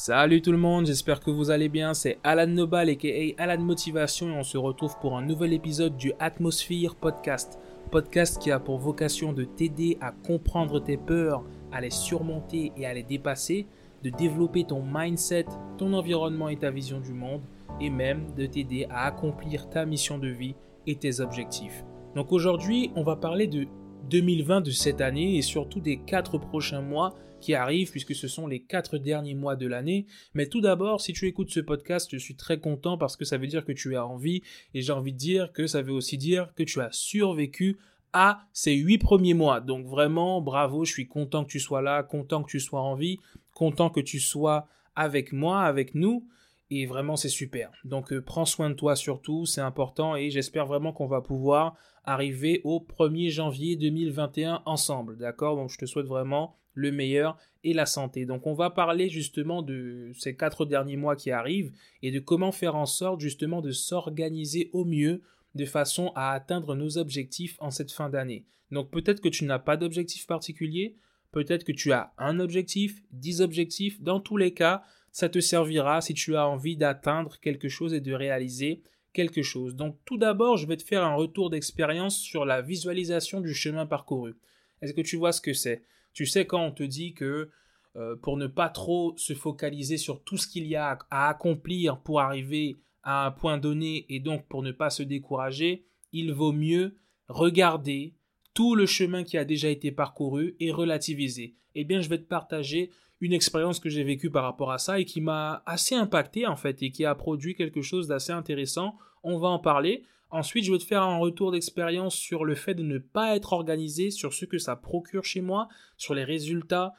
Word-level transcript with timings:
Salut 0.00 0.42
tout 0.42 0.52
le 0.52 0.58
monde, 0.58 0.86
j'espère 0.86 1.18
que 1.18 1.32
vous 1.32 1.50
allez 1.50 1.68
bien. 1.68 1.92
C'est 1.92 2.20
Alan 2.22 2.46
Nobal 2.46 2.88
aka 2.88 3.08
Alan 3.36 3.60
Motivation 3.60 4.28
et 4.28 4.38
on 4.38 4.44
se 4.44 4.56
retrouve 4.56 4.96
pour 5.00 5.18
un 5.18 5.22
nouvel 5.22 5.52
épisode 5.52 5.96
du 5.96 6.12
Atmosphere 6.20 6.94
Podcast. 6.94 7.58
Podcast 7.90 8.40
qui 8.40 8.52
a 8.52 8.60
pour 8.60 8.78
vocation 8.78 9.32
de 9.32 9.42
t'aider 9.42 9.98
à 10.00 10.12
comprendre 10.12 10.78
tes 10.78 10.96
peurs, 10.96 11.42
à 11.72 11.80
les 11.80 11.90
surmonter 11.90 12.70
et 12.76 12.86
à 12.86 12.94
les 12.94 13.02
dépasser, 13.02 13.66
de 14.04 14.10
développer 14.10 14.62
ton 14.62 14.84
mindset, 14.86 15.46
ton 15.78 15.92
environnement 15.92 16.48
et 16.48 16.58
ta 16.58 16.70
vision 16.70 17.00
du 17.00 17.12
monde 17.12 17.42
et 17.80 17.90
même 17.90 18.32
de 18.36 18.46
t'aider 18.46 18.86
à 18.90 19.04
accomplir 19.04 19.68
ta 19.68 19.84
mission 19.84 20.16
de 20.16 20.28
vie 20.28 20.54
et 20.86 20.94
tes 20.94 21.18
objectifs. 21.18 21.84
Donc 22.14 22.30
aujourd'hui, 22.30 22.92
on 22.94 23.02
va 23.02 23.16
parler 23.16 23.48
de 23.48 23.66
2020 24.10 24.60
de 24.60 24.70
cette 24.70 25.00
année 25.00 25.38
et 25.38 25.42
surtout 25.42 25.80
des 25.80 25.96
quatre 25.96 26.38
prochains 26.38 26.82
mois 26.82 27.16
qui 27.40 27.54
arrivent 27.54 27.90
puisque 27.90 28.14
ce 28.14 28.28
sont 28.28 28.46
les 28.46 28.62
quatre 28.62 28.98
derniers 28.98 29.34
mois 29.34 29.56
de 29.56 29.66
l'année. 29.66 30.06
Mais 30.34 30.46
tout 30.46 30.60
d'abord, 30.60 31.00
si 31.00 31.12
tu 31.12 31.26
écoutes 31.26 31.50
ce 31.50 31.60
podcast, 31.60 32.08
je 32.10 32.18
suis 32.18 32.36
très 32.36 32.58
content 32.58 32.98
parce 32.98 33.16
que 33.16 33.24
ça 33.24 33.38
veut 33.38 33.46
dire 33.46 33.64
que 33.64 33.72
tu 33.72 33.96
as 33.96 34.06
envie 34.06 34.42
et 34.74 34.82
j'ai 34.82 34.92
envie 34.92 35.12
de 35.12 35.18
dire 35.18 35.52
que 35.52 35.66
ça 35.66 35.82
veut 35.82 35.92
aussi 35.92 36.18
dire 36.18 36.52
que 36.54 36.62
tu 36.62 36.80
as 36.80 36.90
survécu 36.92 37.78
à 38.12 38.46
ces 38.52 38.74
huit 38.74 38.98
premiers 38.98 39.34
mois. 39.34 39.60
Donc 39.60 39.86
vraiment, 39.86 40.40
bravo, 40.40 40.84
je 40.84 40.92
suis 40.92 41.08
content 41.08 41.44
que 41.44 41.50
tu 41.50 41.60
sois 41.60 41.82
là, 41.82 42.02
content 42.02 42.42
que 42.42 42.50
tu 42.50 42.60
sois 42.60 42.80
en 42.80 42.94
vie, 42.94 43.18
content 43.54 43.90
que 43.90 44.00
tu 44.00 44.20
sois 44.20 44.66
avec 44.96 45.32
moi, 45.32 45.62
avec 45.62 45.94
nous. 45.94 46.26
Et 46.70 46.84
vraiment, 46.84 47.16
c'est 47.16 47.30
super. 47.30 47.70
Donc, 47.84 48.12
euh, 48.12 48.20
prends 48.20 48.44
soin 48.44 48.68
de 48.68 48.74
toi 48.74 48.94
surtout, 48.94 49.46
c'est 49.46 49.62
important. 49.62 50.16
Et 50.16 50.30
j'espère 50.30 50.66
vraiment 50.66 50.92
qu'on 50.92 51.06
va 51.06 51.22
pouvoir 51.22 51.76
arriver 52.04 52.60
au 52.64 52.80
1er 52.80 53.30
janvier 53.30 53.76
2021 53.76 54.62
ensemble. 54.66 55.16
D'accord? 55.16 55.56
Donc, 55.56 55.70
je 55.70 55.78
te 55.78 55.86
souhaite 55.86 56.06
vraiment 56.06 56.56
le 56.78 56.92
meilleur 56.92 57.36
et 57.64 57.74
la 57.74 57.86
santé. 57.86 58.24
Donc 58.24 58.46
on 58.46 58.54
va 58.54 58.70
parler 58.70 59.08
justement 59.08 59.62
de 59.62 60.12
ces 60.16 60.36
quatre 60.36 60.64
derniers 60.64 60.96
mois 60.96 61.16
qui 61.16 61.32
arrivent 61.32 61.72
et 62.02 62.12
de 62.12 62.20
comment 62.20 62.52
faire 62.52 62.76
en 62.76 62.86
sorte 62.86 63.20
justement 63.20 63.60
de 63.60 63.72
s'organiser 63.72 64.70
au 64.72 64.84
mieux 64.84 65.22
de 65.56 65.64
façon 65.64 66.12
à 66.14 66.30
atteindre 66.30 66.76
nos 66.76 66.96
objectifs 66.96 67.56
en 67.58 67.70
cette 67.70 67.90
fin 67.90 68.08
d'année. 68.08 68.46
Donc 68.70 68.90
peut-être 68.90 69.20
que 69.20 69.28
tu 69.28 69.44
n'as 69.44 69.58
pas 69.58 69.76
d'objectif 69.76 70.26
particulier, 70.26 70.94
peut-être 71.32 71.64
que 71.64 71.72
tu 71.72 71.90
as 71.92 72.12
un 72.16 72.38
objectif, 72.38 73.02
dix 73.10 73.40
objectifs, 73.40 74.00
dans 74.00 74.20
tous 74.20 74.36
les 74.36 74.54
cas, 74.54 74.82
ça 75.10 75.28
te 75.28 75.40
servira 75.40 76.00
si 76.00 76.14
tu 76.14 76.36
as 76.36 76.46
envie 76.46 76.76
d'atteindre 76.76 77.40
quelque 77.40 77.68
chose 77.68 77.92
et 77.92 78.00
de 78.00 78.12
réaliser 78.12 78.82
quelque 79.12 79.42
chose. 79.42 79.74
Donc 79.74 79.96
tout 80.04 80.18
d'abord, 80.18 80.58
je 80.58 80.66
vais 80.68 80.76
te 80.76 80.84
faire 80.84 81.02
un 81.02 81.14
retour 81.14 81.50
d'expérience 81.50 82.16
sur 82.16 82.44
la 82.44 82.62
visualisation 82.62 83.40
du 83.40 83.52
chemin 83.52 83.84
parcouru. 83.84 84.34
Est-ce 84.80 84.92
que 84.92 85.00
tu 85.00 85.16
vois 85.16 85.32
ce 85.32 85.40
que 85.40 85.54
c'est? 85.54 85.82
Tu 86.12 86.26
sais 86.26 86.46
quand 86.46 86.64
on 86.64 86.72
te 86.72 86.82
dit 86.82 87.14
que 87.14 87.50
euh, 87.96 88.16
pour 88.16 88.36
ne 88.36 88.46
pas 88.46 88.68
trop 88.68 89.14
se 89.16 89.34
focaliser 89.34 89.96
sur 89.96 90.22
tout 90.22 90.36
ce 90.36 90.46
qu'il 90.46 90.66
y 90.66 90.76
a 90.76 90.98
à 91.10 91.28
accomplir 91.28 92.00
pour 92.00 92.20
arriver 92.20 92.78
à 93.02 93.26
un 93.26 93.30
point 93.30 93.58
donné 93.58 94.06
et 94.08 94.20
donc 94.20 94.46
pour 94.46 94.62
ne 94.62 94.72
pas 94.72 94.90
se 94.90 95.02
décourager, 95.02 95.84
il 96.12 96.32
vaut 96.32 96.52
mieux 96.52 96.96
regarder 97.28 98.14
tout 98.54 98.74
le 98.74 98.86
chemin 98.86 99.24
qui 99.24 99.38
a 99.38 99.44
déjà 99.44 99.68
été 99.68 99.90
parcouru 99.90 100.56
et 100.60 100.70
relativiser. 100.70 101.54
Eh 101.74 101.84
bien, 101.84 102.00
je 102.00 102.08
vais 102.08 102.18
te 102.18 102.26
partager 102.26 102.90
une 103.20 103.32
expérience 103.32 103.80
que 103.80 103.88
j'ai 103.88 104.04
vécue 104.04 104.30
par 104.30 104.44
rapport 104.44 104.72
à 104.72 104.78
ça 104.78 105.00
et 105.00 105.04
qui 105.04 105.20
m'a 105.20 105.62
assez 105.66 105.94
impacté 105.94 106.46
en 106.46 106.56
fait 106.56 106.82
et 106.82 106.90
qui 106.90 107.04
a 107.04 107.14
produit 107.14 107.54
quelque 107.54 107.82
chose 107.82 108.06
d'assez 108.06 108.32
intéressant. 108.32 108.96
On 109.22 109.38
va 109.38 109.48
en 109.48 109.58
parler. 109.58 110.04
Ensuite, 110.30 110.64
je 110.64 110.72
vais 110.72 110.78
te 110.78 110.84
faire 110.84 111.02
un 111.02 111.16
retour 111.16 111.52
d'expérience 111.52 112.14
sur 112.14 112.44
le 112.44 112.54
fait 112.54 112.74
de 112.74 112.82
ne 112.82 112.98
pas 112.98 113.34
être 113.34 113.54
organisé, 113.54 114.10
sur 114.10 114.34
ce 114.34 114.44
que 114.44 114.58
ça 114.58 114.76
procure 114.76 115.24
chez 115.24 115.40
moi, 115.40 115.68
sur 115.96 116.14
les 116.14 116.24
résultats 116.24 116.92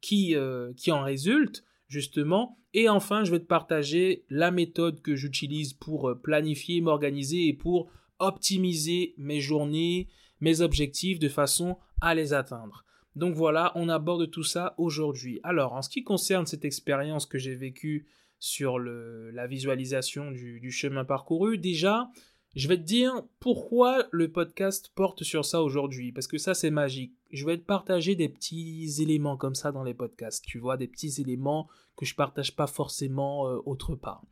qui, 0.00 0.34
euh, 0.34 0.72
qui 0.76 0.90
en 0.90 1.02
résultent, 1.02 1.62
justement. 1.88 2.58
Et 2.72 2.88
enfin, 2.88 3.24
je 3.24 3.32
vais 3.32 3.40
te 3.40 3.44
partager 3.44 4.24
la 4.30 4.50
méthode 4.50 5.02
que 5.02 5.14
j'utilise 5.14 5.74
pour 5.74 6.08
euh, 6.08 6.14
planifier, 6.14 6.80
m'organiser 6.80 7.48
et 7.48 7.52
pour 7.52 7.90
optimiser 8.18 9.14
mes 9.18 9.40
journées, 9.40 10.08
mes 10.40 10.62
objectifs 10.62 11.18
de 11.18 11.28
façon 11.28 11.76
à 12.00 12.14
les 12.14 12.32
atteindre. 12.32 12.84
Donc 13.14 13.34
voilà, 13.34 13.72
on 13.74 13.88
aborde 13.88 14.30
tout 14.30 14.44
ça 14.44 14.74
aujourd'hui. 14.78 15.40
Alors, 15.42 15.74
en 15.74 15.82
ce 15.82 15.90
qui 15.90 16.04
concerne 16.04 16.46
cette 16.46 16.64
expérience 16.64 17.26
que 17.26 17.38
j'ai 17.38 17.56
vécue 17.56 18.06
sur 18.38 18.78
la 18.78 19.46
visualisation 19.46 20.30
du 20.30 20.70
chemin 20.70 21.04
parcouru, 21.04 21.58
déjà, 21.58 22.08
je 22.56 22.68
vais 22.68 22.76
te 22.76 22.82
dire 22.82 23.22
pourquoi 23.38 24.06
le 24.10 24.30
podcast 24.30 24.90
porte 24.94 25.22
sur 25.22 25.44
ça 25.44 25.62
aujourd'hui, 25.62 26.12
parce 26.12 26.26
que 26.26 26.38
ça 26.38 26.54
c'est 26.54 26.70
magique. 26.70 27.12
Je 27.30 27.46
vais 27.46 27.58
te 27.58 27.64
partager 27.64 28.16
des 28.16 28.28
petits 28.28 28.90
éléments 29.00 29.36
comme 29.36 29.54
ça 29.54 29.70
dans 29.70 29.84
les 29.84 29.94
podcasts, 29.94 30.44
tu 30.44 30.58
vois, 30.58 30.76
des 30.76 30.88
petits 30.88 31.20
éléments 31.20 31.68
que 31.96 32.04
je 32.04 32.14
partage 32.14 32.56
pas 32.56 32.66
forcément 32.66 33.48
euh, 33.48 33.58
autre 33.66 33.94
part. 33.94 34.24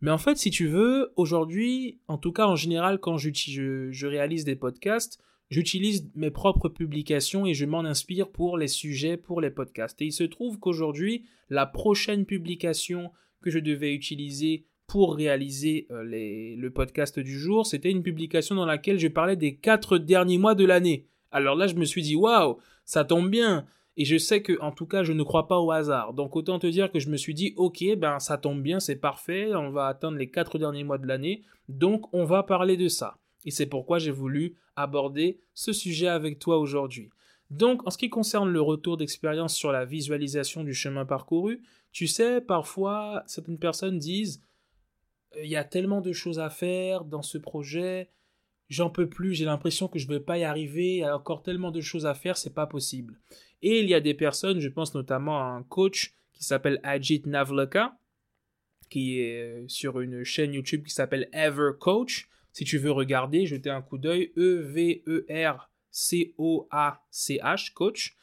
Mais 0.00 0.10
en 0.10 0.18
fait, 0.18 0.36
si 0.36 0.50
tu 0.50 0.66
veux, 0.66 1.12
aujourd'hui, 1.16 2.00
en 2.08 2.18
tout 2.18 2.32
cas 2.32 2.46
en 2.46 2.56
général, 2.56 2.98
quand 3.00 3.18
je, 3.18 3.30
je 3.90 4.06
réalise 4.06 4.44
des 4.44 4.56
podcasts, 4.56 5.20
j'utilise 5.50 6.10
mes 6.14 6.30
propres 6.30 6.68
publications 6.68 7.46
et 7.46 7.54
je 7.54 7.66
m'en 7.66 7.80
inspire 7.80 8.30
pour 8.30 8.56
les 8.56 8.68
sujets, 8.68 9.16
pour 9.16 9.40
les 9.40 9.50
podcasts. 9.50 10.00
Et 10.00 10.06
il 10.06 10.12
se 10.12 10.24
trouve 10.24 10.58
qu'aujourd'hui, 10.58 11.26
la 11.50 11.66
prochaine 11.66 12.26
publication 12.26 13.10
que 13.42 13.50
je 13.50 13.58
devais 13.58 13.94
utiliser 13.94 14.66
pour 14.88 15.14
réaliser 15.14 15.86
euh, 15.90 16.02
le 16.02 16.70
podcast 16.70 17.20
du 17.20 17.38
jour, 17.38 17.66
c'était 17.66 17.90
une 17.90 18.02
publication 18.02 18.54
dans 18.54 18.64
laquelle 18.64 18.98
je 18.98 19.06
parlais 19.06 19.36
des 19.36 19.54
quatre 19.54 19.98
derniers 19.98 20.38
mois 20.38 20.54
de 20.54 20.64
l'année. 20.64 21.06
Alors 21.30 21.54
là, 21.54 21.66
je 21.66 21.74
me 21.74 21.84
suis 21.84 22.02
dit, 22.02 22.16
waouh, 22.16 22.56
ça 22.86 23.04
tombe 23.04 23.28
bien. 23.28 23.66
Et 23.98 24.06
je 24.06 24.16
sais 24.16 24.40
que, 24.42 24.58
en 24.62 24.72
tout 24.72 24.86
cas, 24.86 25.02
je 25.02 25.12
ne 25.12 25.22
crois 25.22 25.46
pas 25.46 25.58
au 25.58 25.70
hasard. 25.70 26.14
Donc 26.14 26.36
autant 26.36 26.58
te 26.58 26.66
dire 26.66 26.90
que 26.90 27.00
je 27.00 27.10
me 27.10 27.18
suis 27.18 27.34
dit, 27.34 27.52
ok, 27.56 27.84
ben 27.98 28.18
ça 28.18 28.38
tombe 28.38 28.62
bien, 28.62 28.80
c'est 28.80 28.96
parfait, 28.96 29.54
on 29.54 29.70
va 29.70 29.88
atteindre 29.88 30.16
les 30.16 30.30
quatre 30.30 30.58
derniers 30.58 30.84
mois 30.84 30.98
de 30.98 31.06
l'année, 31.06 31.42
donc 31.68 32.12
on 32.14 32.24
va 32.24 32.42
parler 32.42 32.78
de 32.78 32.88
ça. 32.88 33.18
Et 33.44 33.50
c'est 33.50 33.66
pourquoi 33.66 33.98
j'ai 33.98 34.10
voulu 34.10 34.56
aborder 34.74 35.40
ce 35.52 35.72
sujet 35.74 36.08
avec 36.08 36.38
toi 36.38 36.58
aujourd'hui. 36.58 37.10
Donc, 37.50 37.86
en 37.86 37.90
ce 37.90 37.98
qui 37.98 38.08
concerne 38.08 38.50
le 38.50 38.60
retour 38.60 38.96
d'expérience 38.96 39.54
sur 39.54 39.72
la 39.72 39.84
visualisation 39.84 40.64
du 40.64 40.74
chemin 40.74 41.04
parcouru, 41.04 41.62
tu 41.92 42.06
sais, 42.06 42.40
parfois, 42.40 43.22
certaines 43.26 43.58
personnes 43.58 43.98
disent 43.98 44.42
il 45.36 45.48
y 45.48 45.56
a 45.56 45.64
tellement 45.64 46.00
de 46.00 46.12
choses 46.12 46.38
à 46.38 46.50
faire 46.50 47.04
dans 47.04 47.22
ce 47.22 47.38
projet, 47.38 48.10
j'en 48.68 48.90
peux 48.90 49.08
plus, 49.08 49.34
j'ai 49.34 49.44
l'impression 49.44 49.88
que 49.88 49.98
je 49.98 50.06
ne 50.08 50.14
vais 50.14 50.20
pas 50.20 50.38
y 50.38 50.44
arriver, 50.44 50.96
il 50.96 50.98
y 50.98 51.04
a 51.04 51.16
encore 51.16 51.42
tellement 51.42 51.70
de 51.70 51.80
choses 51.80 52.06
à 52.06 52.14
faire, 52.14 52.36
c'est 52.36 52.54
pas 52.54 52.66
possible. 52.66 53.18
Et 53.62 53.80
il 53.80 53.88
y 53.88 53.94
a 53.94 54.00
des 54.00 54.14
personnes, 54.14 54.60
je 54.60 54.68
pense 54.68 54.94
notamment 54.94 55.38
à 55.40 55.44
un 55.44 55.62
coach 55.62 56.14
qui 56.32 56.44
s'appelle 56.44 56.78
Ajit 56.82 57.22
Navlaka, 57.26 57.98
qui 58.88 59.20
est 59.20 59.42
euh, 59.42 59.66
sur 59.68 60.00
une 60.00 60.24
chaîne 60.24 60.54
YouTube 60.54 60.84
qui 60.84 60.94
s'appelle 60.94 61.28
Ever 61.32 61.72
Coach. 61.78 62.28
Si 62.52 62.64
tu 62.64 62.78
veux 62.78 62.90
regarder, 62.92 63.44
jeter 63.46 63.70
un 63.70 63.82
coup 63.82 63.98
d'œil, 63.98 64.32
E-V-E-R-C-O-A-C-H, 64.36 65.62
coach. 67.74 68.16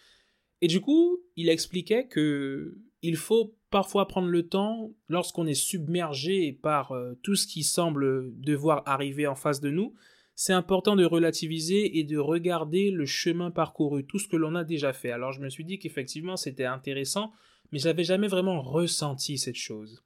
Et 0.61 0.67
du 0.67 0.81
coup, 0.81 1.22
il 1.35 1.49
expliquait 1.49 2.07
que 2.07 2.77
il 3.01 3.17
faut 3.17 3.55
parfois 3.75 4.08
prendre 4.08 4.30
le 4.30 4.47
temps, 4.47 4.94
lorsqu'on 5.09 5.46
est 5.47 5.53
submergé 5.53 6.53
par 6.53 6.94
euh, 6.94 7.19
tout 7.24 7.36
ce 7.36 7.46
qui 7.46 7.62
semble 7.62 8.31
devoir 8.40 8.84
arriver 8.86 9.28
en 9.28 9.36
face 9.36 9.59
de 9.59 9.69
nous, 9.69 9.94
c'est 10.34 10.53
important 10.53 10.96
de 10.96 11.03
relativiser 11.03 12.00
et 12.00 12.06
de 12.06 12.18
regarder 12.18 12.90
le 12.90 13.06
chemin 13.06 13.52
parcouru, 13.52 14.06
tout 14.06 14.18
ce 14.18 14.30
que 14.30 14.38
l'on 14.38 14.56
a 14.56 14.64
déjà 14.64 14.94
fait. 14.94 15.12
Alors 15.12 15.34
je 15.34 15.41
me 15.41 15.50
suis 15.50 15.66
dit 15.66 15.78
qu'effectivement 15.78 16.38
c'était 16.38 16.64
intéressant, 16.64 17.34
mais 17.74 17.80
j'avais 17.80 18.06
jamais 18.06 18.30
vraiment 18.30 18.62
ressenti 18.62 19.38
cette 19.38 19.58
chose. 19.58 20.06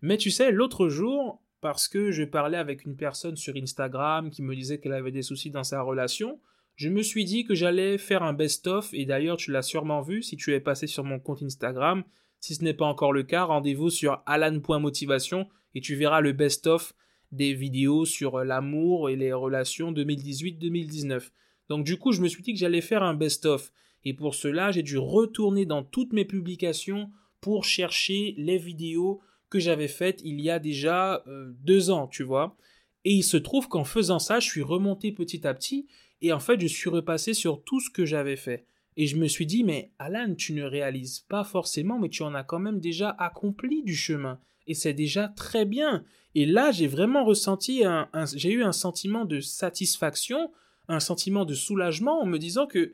Mais 0.00 0.16
tu 0.16 0.30
sais, 0.30 0.50
l'autre 0.50 0.88
jour, 0.88 1.42
parce 1.60 1.88
que 1.88 2.12
je 2.12 2.24
parlais 2.24 2.56
avec 2.56 2.86
une 2.86 2.96
personne 2.96 3.36
sur 3.36 3.56
Instagram 3.56 4.30
qui 4.30 4.40
me 4.40 4.56
disait 4.56 4.78
qu'elle 4.78 4.94
avait 4.94 5.12
des 5.12 5.20
soucis 5.20 5.50
dans 5.50 5.64
sa 5.64 5.82
relation, 5.82 6.40
je 6.76 6.88
me 6.88 7.02
suis 7.02 7.26
dit 7.26 7.44
que 7.44 7.54
j'allais 7.54 7.98
faire 7.98 8.22
un 8.22 8.32
best-of, 8.32 8.88
et 8.94 9.04
d'ailleurs 9.04 9.36
tu 9.36 9.50
l'as 9.50 9.60
sûrement 9.60 10.00
vu 10.00 10.22
si 10.22 10.38
tu 10.38 10.54
es 10.54 10.60
passé 10.60 10.86
sur 10.86 11.04
mon 11.04 11.20
compte 11.20 11.42
Instagram, 11.42 12.04
si 12.42 12.56
ce 12.56 12.64
n'est 12.64 12.74
pas 12.74 12.86
encore 12.86 13.12
le 13.12 13.22
cas, 13.22 13.44
rendez-vous 13.44 13.88
sur 13.88 14.20
alan.motivation 14.26 15.46
et 15.76 15.80
tu 15.80 15.94
verras 15.94 16.20
le 16.20 16.32
best-of 16.32 16.92
des 17.30 17.54
vidéos 17.54 18.04
sur 18.04 18.40
l'amour 18.40 19.08
et 19.08 19.14
les 19.14 19.32
relations 19.32 19.92
2018-2019. 19.92 21.30
Donc 21.68 21.84
du 21.84 21.96
coup, 21.98 22.10
je 22.10 22.20
me 22.20 22.26
suis 22.26 22.42
dit 22.42 22.52
que 22.52 22.58
j'allais 22.58 22.80
faire 22.80 23.04
un 23.04 23.14
best-of. 23.14 23.72
Et 24.04 24.12
pour 24.12 24.34
cela, 24.34 24.72
j'ai 24.72 24.82
dû 24.82 24.98
retourner 24.98 25.66
dans 25.66 25.84
toutes 25.84 26.12
mes 26.12 26.24
publications 26.24 27.10
pour 27.40 27.64
chercher 27.64 28.34
les 28.36 28.58
vidéos 28.58 29.20
que 29.48 29.60
j'avais 29.60 29.86
faites 29.86 30.20
il 30.24 30.40
y 30.40 30.50
a 30.50 30.58
déjà 30.58 31.22
euh, 31.28 31.52
deux 31.60 31.90
ans, 31.90 32.08
tu 32.08 32.24
vois. 32.24 32.56
Et 33.04 33.12
il 33.12 33.22
se 33.22 33.36
trouve 33.36 33.68
qu'en 33.68 33.84
faisant 33.84 34.18
ça, 34.18 34.40
je 34.40 34.48
suis 34.48 34.62
remonté 34.62 35.12
petit 35.12 35.46
à 35.46 35.54
petit 35.54 35.86
et 36.20 36.32
en 36.32 36.40
fait, 36.40 36.60
je 36.60 36.66
suis 36.66 36.90
repassé 36.90 37.34
sur 37.34 37.62
tout 37.62 37.78
ce 37.78 37.88
que 37.88 38.04
j'avais 38.04 38.36
fait. 38.36 38.66
Et 38.96 39.06
je 39.06 39.16
me 39.16 39.26
suis 39.26 39.46
dit, 39.46 39.64
mais 39.64 39.90
Alan, 39.98 40.34
tu 40.34 40.52
ne 40.52 40.64
réalises 40.64 41.20
pas 41.20 41.44
forcément, 41.44 41.98
mais 41.98 42.08
tu 42.08 42.22
en 42.22 42.34
as 42.34 42.44
quand 42.44 42.58
même 42.58 42.80
déjà 42.80 43.10
accompli 43.10 43.82
du 43.82 43.96
chemin. 43.96 44.38
Et 44.66 44.74
c'est 44.74 44.94
déjà 44.94 45.28
très 45.28 45.64
bien. 45.64 46.04
Et 46.34 46.46
là, 46.46 46.70
j'ai 46.70 46.86
vraiment 46.86 47.24
ressenti 47.24 47.84
un, 47.84 48.08
j'ai 48.34 48.52
eu 48.52 48.62
un 48.62 48.72
sentiment 48.72 49.24
de 49.24 49.40
satisfaction, 49.40 50.50
un 50.88 51.00
sentiment 51.00 51.44
de 51.44 51.54
soulagement 51.54 52.20
en 52.20 52.26
me 52.26 52.38
disant 52.38 52.66
que, 52.66 52.92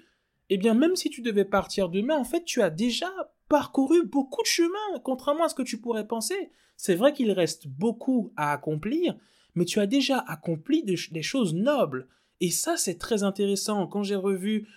eh 0.51 0.57
bien, 0.57 0.75
même 0.75 0.97
si 0.97 1.11
tu 1.11 1.21
devais 1.21 1.45
partir 1.45 1.89
demain, 1.89 2.17
en 2.17 2.25
fait, 2.25 2.45
tu 2.45 2.63
as 2.63 2.71
déjà 2.71 3.11
parcouru 3.49 4.07
beaucoup 4.07 4.43
de 4.43 4.47
chemin, 4.47 5.01
contrairement 5.05 5.45
à 5.45 5.49
ce 5.49 5.55
que 5.55 5.63
tu 5.63 5.81
pourrais 5.81 6.07
penser. 6.07 6.51
C'est 6.77 6.95
vrai 6.95 7.13
qu'il 7.13 7.33
reste 7.33 7.67
beaucoup 7.67 8.33
à 8.37 8.53
accomplir, 8.53 9.17
mais 9.55 9.65
tu 9.65 9.81
as 9.81 9.87
déjà 9.87 10.19
accompli 10.19 10.85
des 10.85 11.23
choses 11.23 11.55
nobles. 11.55 12.09
Et 12.41 12.51
ça, 12.51 12.77
c'est 12.77 12.99
très 12.99 13.23
intéressant. 13.23 13.87
Quand 13.87 14.03
j'ai 14.03 14.17
revu 14.17 14.69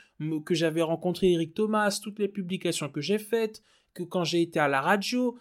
que 0.46 0.54
j'avais 0.54 0.82
rencontré 0.82 1.32
Eric 1.32 1.54
Thomas, 1.54 2.00
toutes 2.02 2.20
les 2.20 2.28
publications 2.28 2.90
que 2.90 3.02
j'ai 3.02 3.20
faites, 3.20 3.62
que 3.94 4.04
quand 4.04 4.24
j'ai 4.24 4.42
été 4.42 4.60
à 4.60 4.68
la 4.68 4.82
radio, 4.82 5.38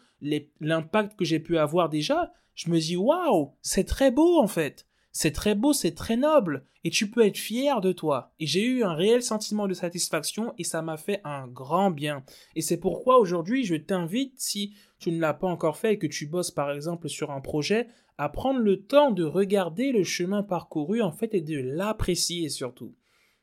l'impact 0.61 1.19
que 1.19 1.25
j'ai 1.25 1.41
pu 1.41 1.59
avoir 1.59 1.89
déjà, 1.89 2.33
je 2.55 2.71
me 2.71 2.79
dis 2.79 2.97
waouh, 2.97 3.55
c'est 3.63 3.85
très 3.85 4.11
beau 4.11 4.41
en 4.41 4.47
fait. 4.47 4.87
C'est 5.13 5.33
très 5.33 5.57
beau, 5.57 5.73
c'est 5.73 5.97
très 5.97 6.17
noble, 6.17 6.65
et 6.85 6.91
tu 6.91 7.11
peux 7.11 7.27
être 7.27 7.37
fier 7.37 7.81
de 7.81 7.91
toi. 7.91 8.33
Et 8.39 8.47
j'ai 8.47 8.65
eu 8.65 8.85
un 8.85 8.95
réel 8.95 9.25
sentiment 9.25 9.67
de 9.67 9.75
satisfaction 9.75 10.55
et 10.57 10.63
ça 10.63 10.83
m'a 10.83 10.97
fait 10.97 11.21
un 11.25 11.49
grand 11.49 11.91
bien. 11.91 12.23
Et 12.55 12.61
c'est 12.61 12.77
pourquoi 12.77 13.19
aujourd'hui 13.19 13.65
je 13.65 13.75
t'invite, 13.75 14.39
si 14.39 14.73
tu 15.01 15.11
ne 15.11 15.21
l'as 15.21 15.35
pas 15.35 15.49
encore 15.49 15.79
fait 15.79 15.95
et 15.95 15.99
que 15.99 16.07
tu 16.07 16.27
bosses 16.27 16.53
par 16.53 16.71
exemple 16.71 17.09
sur 17.09 17.33
un 17.33 17.41
projet, 17.41 17.89
à 18.21 18.29
prendre 18.29 18.61
le 18.61 18.83
temps 18.83 19.11
de 19.11 19.25
regarder 19.25 19.93
le 19.93 20.05
chemin 20.05 20.43
parcouru 20.43 21.01
en 21.03 21.13
fait 21.13 21.35
et 21.35 21.41
de 21.41 21.59
l'apprécier 21.59 22.49
surtout. 22.49 22.95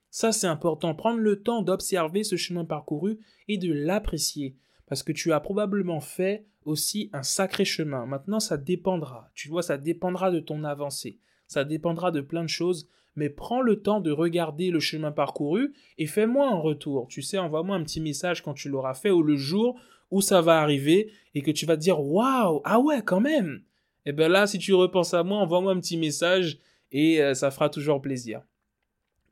Ça 0.10 0.32
c'est 0.32 0.48
important, 0.48 0.96
prendre 0.96 1.20
le 1.20 1.42
temps 1.42 1.62
d'observer 1.62 2.24
ce 2.24 2.36
chemin 2.36 2.66
parcouru 2.66 3.20
et 3.48 3.58
de 3.58 3.74
l'apprécier. 3.74 4.56
Parce 4.88 5.04
que 5.04 5.12
tu 5.12 5.34
as 5.34 5.40
probablement 5.40 6.00
fait 6.00 6.46
aussi 6.64 7.10
un 7.12 7.24
sacré 7.24 7.66
chemin. 7.66 8.06
Maintenant, 8.06 8.40
ça 8.40 8.56
dépendra. 8.56 9.30
Tu 9.34 9.50
vois, 9.50 9.62
ça 9.62 9.78
dépendra 9.78 10.32
de 10.32 10.40
ton 10.40 10.64
avancée 10.64 11.20
ça 11.48 11.64
dépendra 11.64 12.12
de 12.12 12.22
plein 12.22 12.44
de 12.44 12.50
choses, 12.50 12.90
mais 13.16 13.30
prends 13.30 13.62
le 13.62 13.82
temps 13.82 14.00
de 14.00 14.12
regarder 14.12 14.70
le 14.70 14.80
chemin 14.80 15.12
parcouru 15.12 15.74
et 15.98 16.06
fais-moi 16.06 16.48
un 16.48 16.60
retour. 16.60 17.08
Tu 17.08 17.22
sais, 17.22 17.38
envoie-moi 17.38 17.76
un 17.76 17.84
petit 17.84 18.02
message 18.02 18.44
quand 18.44 18.54
tu 18.54 18.70
l'auras 18.70 18.94
fait 18.94 19.10
ou 19.10 19.24
le 19.24 19.38
jour 19.38 19.80
où 20.12 20.22
ça 20.22 20.42
va 20.42 20.62
arriver 20.62 21.12
et 21.34 21.42
que 21.42 21.52
tu 21.52 21.66
vas 21.66 21.76
te 21.76 21.82
dire 21.82 22.00
waouh, 22.00 22.62
ah 22.64 22.80
ouais, 22.80 23.02
quand 23.04 23.20
même. 23.20 23.64
Et 24.07 24.12
eh 24.12 24.13
bien 24.13 24.30
là, 24.30 24.48
si 24.48 24.57
tu 24.57 24.74
repenses 24.74 25.13
à 25.13 25.21
moi, 25.24 25.39
envoie-moi 25.39 25.74
un 25.74 25.81
petit 25.81 25.98
message 25.98 26.59
et 26.94 27.21
euh, 27.21 27.33
ça 27.33 27.51
fera 27.51 27.69
toujours 27.69 28.01
plaisir. 28.01 28.42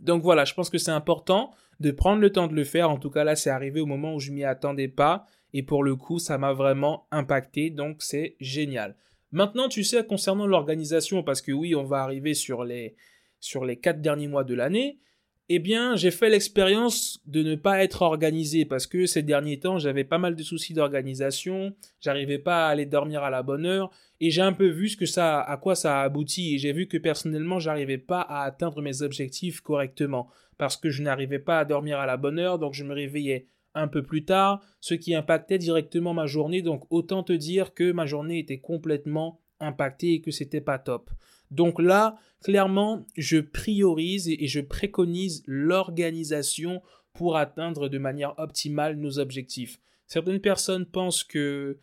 Donc 0.01 0.22
voilà, 0.22 0.44
je 0.44 0.54
pense 0.54 0.69
que 0.69 0.77
c'est 0.77 0.92
important 0.92 1.51
de 1.80 1.92
prendre 1.92 2.19
le 2.19 2.30
temps 2.30 2.48
de 2.48 2.54
le 2.54 2.66
faire. 2.66 2.89
En 2.89 2.98
tout 2.98 3.10
cas, 3.10 3.24
là, 3.24 3.38
c'est 3.38 3.50
arrivé 3.50 3.80
au 3.80 3.86
moment 3.86 4.16
où 4.16 4.19
je 4.19 4.31
m'y 4.31 4.44
attendais 4.44 4.89
pas. 4.89 5.27
Et 5.54 5.63
pour 5.63 5.81
le 5.81 5.95
coup, 5.95 6.19
ça 6.19 6.38
m'a 6.38 6.51
vraiment 6.51 7.07
impacté. 7.12 7.69
Donc 7.69 8.04
c'est 8.04 8.36
génial. 8.42 8.98
Maintenant, 9.31 9.69
tu 9.69 9.86
sais, 9.86 10.06
concernant 10.06 10.45
l'organisation, 10.45 11.24
parce 11.24 11.42
que 11.42 11.54
oui, 11.54 11.74
on 11.74 11.86
va 11.86 12.04
arriver 12.04 12.33
sur 12.33 12.66
les, 12.66 12.98
sur 13.39 13.63
les 13.63 13.77
quatre 13.77 14.01
derniers 14.01 14.27
mois 14.27 14.44
de 14.44 14.56
l'année, 14.56 15.00
eh 15.48 15.60
bien, 15.60 15.96
j'ai 15.96 16.10
fait 16.10 16.30
l'expérience 16.30 17.22
de 17.28 17.44
ne 17.44 17.56
pas 17.56 17.84
être 17.84 18.02
organisé 18.02 18.66
parce 18.66 18.88
que 18.88 19.06
ces 19.06 19.22
derniers 19.22 19.60
temps, 19.60 19.78
j'avais 19.78 20.04
pas 20.04 20.18
mal 20.18 20.36
de 20.36 20.42
soucis 20.42 20.74
d'organisation, 20.74 21.76
j'arrivais 22.02 22.40
pas 22.40 22.66
à 22.66 22.70
aller 22.70 22.88
dormir 22.88 23.24
à 23.24 23.30
la 23.30 23.44
bonne 23.44 23.66
heure 23.66 23.92
et 24.20 24.32
j'ai 24.32 24.42
un 24.42 24.54
peu 24.54 24.68
vu 24.68 24.90
ce 24.90 24.98
que 24.98 25.06
ça, 25.06 25.40
à 25.42 25.58
quoi 25.58 25.76
ça 25.76 26.02
a 26.02 26.04
abouti 26.04 26.56
et 26.56 26.58
j'ai 26.58 26.74
vu 26.74 26.88
que 26.88 26.98
personnellement, 26.98 27.60
j'arrivais 27.60 28.00
pas 28.00 28.22
à 28.22 28.44
atteindre 28.44 28.82
mes 28.82 29.04
objectifs 29.04 29.62
correctement 29.62 30.30
parce 30.58 30.78
que 30.78 30.90
je 30.90 31.04
n'arrivais 31.04 31.40
pas 31.40 31.60
à 31.60 31.66
dormir 31.66 32.00
à 32.00 32.08
la 32.08 32.18
bonne 32.18 32.40
heure, 32.40 32.58
donc 32.58 32.74
je 32.74 32.84
me 32.84 32.94
réveillais 32.94 33.48
un 33.76 33.88
peu 33.88 34.02
plus 34.02 34.26
tard, 34.26 34.64
ce 34.80 34.96
qui 34.96 35.14
impactait 35.14 35.60
directement 35.60 36.14
ma 36.14 36.26
journée. 36.26 36.62
Donc 36.64 36.86
autant 36.90 37.22
te 37.22 37.34
dire 37.34 37.74
que 37.74 37.92
ma 37.92 38.06
journée 38.06 38.40
était 38.40 38.60
complètement 38.60 39.42
impactée 39.60 40.14
et 40.14 40.22
que 40.22 40.32
c'était 40.32 40.62
pas 40.62 40.80
top. 40.80 41.12
Donc 41.52 41.82
là, 41.82 42.18
clairement, 42.44 43.06
je 43.18 43.38
priorise 43.38 44.28
et 44.30 44.48
je 44.48 44.62
préconise 44.62 45.44
l'organisation 45.46 46.82
pour 47.14 47.38
atteindre 47.38 47.88
de 47.88 47.98
manière 47.98 48.38
optimale 48.38 48.98
nos 48.98 49.20
objectifs. 49.20 49.80
Certaines 50.08 50.42
personnes 50.42 50.86
pensent 50.86 51.24
que 51.24 51.80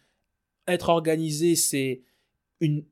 être 0.66 0.88
organisé, 0.88 1.56
c'est 1.56 2.02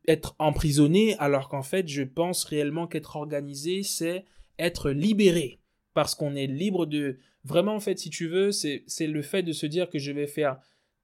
être 0.08 0.34
emprisonné, 0.38 1.16
alors 1.18 1.48
qu'en 1.48 1.62
fait, 1.62 1.86
je 1.86 2.02
pense 2.02 2.44
réellement 2.44 2.88
qu'être 2.88 3.14
organisé, 3.14 3.84
c'est 3.84 4.24
être 4.58 4.90
libéré. 4.90 5.60
Parce 5.94 6.14
qu'on 6.14 6.34
est 6.34 6.46
libre 6.46 6.86
de, 6.86 7.18
Vraiment, 7.44 7.74
en 7.74 7.80
fait, 7.80 7.98
si 7.98 8.10
tu 8.10 8.28
veux, 8.28 8.52
c'est 8.52 8.84
le 9.00 9.22
fait 9.22 9.42
de 9.42 9.52
se 9.52 9.66
dire 9.66 9.88
que 9.88 9.98
je 9.98 10.12
vais 10.12 10.26
faire 10.26 10.58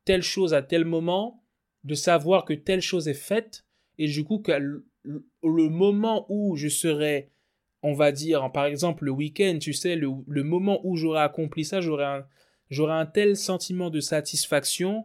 telle 0.05 0.23
chose 0.23 0.53
à 0.53 0.63
tel 0.63 0.85
moment, 0.85 1.43
de 1.85 1.95
savoir 1.95 2.45
que 2.45 2.53
telle 2.53 2.83
chose 2.83 3.09
est 3.09 3.15
faite, 3.15 3.65
et 3.99 4.07
du 4.07 4.25
coup, 4.25 4.43
le, 5.43 5.69
moment 5.69 6.27
où 6.29 6.57
je 6.57 6.69
serai, 6.69 7.31
on 7.83 7.95
va 7.95 8.13
dire, 8.13 8.51
par 8.53 8.67
exemple, 8.67 9.05
le 9.05 9.11
week-end, 9.11 9.59
tu 9.61 9.73
sais, 9.73 9.97
le, 9.97 10.43
moment 10.43 10.81
où 10.85 10.97
j'aurai 10.97 11.21
accompli 11.21 11.65
ça, 11.65 11.81
j'aurai 11.81 12.05
un, 12.05 12.27
un 12.89 13.07
tel 13.07 13.37
sentiment 13.37 13.91
de 13.91 14.01
satisfaction, 14.01 15.05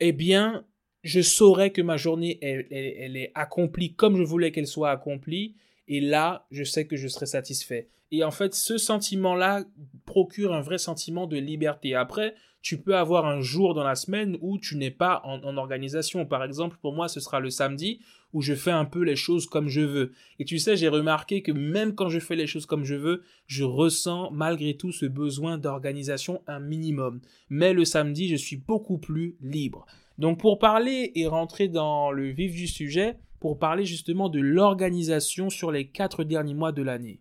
eh 0.00 0.12
bien, 0.12 0.66
je 1.02 1.20
saurai 1.20 1.72
que 1.72 1.82
ma 1.82 1.96
journée, 1.96 2.38
elle 2.42 3.16
est 3.16 3.32
accomplie 3.34 3.94
comme 3.94 4.16
je 4.16 4.22
voulais 4.22 4.52
qu'elle 4.52 4.66
soit 4.66 4.90
accomplie, 4.90 5.56
et 5.90 6.00
là, 6.00 6.46
je 6.52 6.62
sais 6.62 6.86
que 6.86 6.96
je 6.96 7.08
serai 7.08 7.26
satisfait. 7.26 7.88
Et 8.12 8.22
en 8.22 8.30
fait, 8.30 8.54
ce 8.54 8.78
sentiment-là 8.78 9.64
procure 10.06 10.54
un 10.54 10.60
vrai 10.60 10.78
sentiment 10.78 11.26
de 11.26 11.36
liberté. 11.36 11.96
Après, 11.96 12.34
tu 12.62 12.80
peux 12.80 12.96
avoir 12.96 13.26
un 13.26 13.40
jour 13.40 13.74
dans 13.74 13.82
la 13.82 13.96
semaine 13.96 14.38
où 14.40 14.56
tu 14.56 14.76
n'es 14.76 14.92
pas 14.92 15.20
en, 15.24 15.56
organisation. 15.56 16.24
Par 16.26 16.44
exemple, 16.44 16.76
pour 16.80 16.92
moi, 16.92 17.08
ce 17.08 17.18
sera 17.18 17.40
le 17.40 17.50
samedi 17.50 18.00
où 18.32 18.40
je 18.40 18.54
fais 18.54 18.70
un 18.70 18.84
peu 18.84 19.02
les 19.02 19.16
choses 19.16 19.46
comme 19.46 19.68
je 19.68 19.80
veux. 19.80 20.12
Et 20.38 20.44
tu 20.44 20.60
sais, 20.60 20.76
j'ai 20.76 20.88
remarqué 20.88 21.42
que 21.42 21.50
même 21.50 21.96
quand 21.96 22.08
je 22.08 22.20
fais 22.20 22.36
les 22.36 22.46
choses 22.46 22.66
comme 22.66 22.84
je 22.84 22.94
veux, 22.94 23.24
je 23.48 23.64
ressens 23.64 24.30
malgré 24.30 24.76
tout 24.76 24.92
ce 24.92 25.06
besoin 25.06 25.58
d'organisation 25.58 26.40
un 26.46 26.60
minimum. 26.60 27.20
Mais 27.48 27.72
le 27.72 27.84
samedi, 27.84 28.28
je 28.28 28.36
suis 28.36 28.56
beaucoup 28.56 28.98
plus 28.98 29.36
libre. 29.40 29.86
Donc 30.18 30.38
pour 30.38 30.60
parler 30.60 31.10
et 31.16 31.26
rentrer 31.26 31.66
dans 31.66 32.12
le 32.12 32.28
vif 32.28 32.54
du 32.54 32.68
sujet, 32.68 33.16
pour 33.40 33.58
parler 33.58 33.86
justement 33.86 34.28
de 34.28 34.38
l'organisation 34.38 35.50
sur 35.50 35.72
les 35.72 35.88
quatre 35.88 36.24
derniers 36.24 36.54
mois 36.54 36.72
de 36.72 36.82
l'année. 36.82 37.20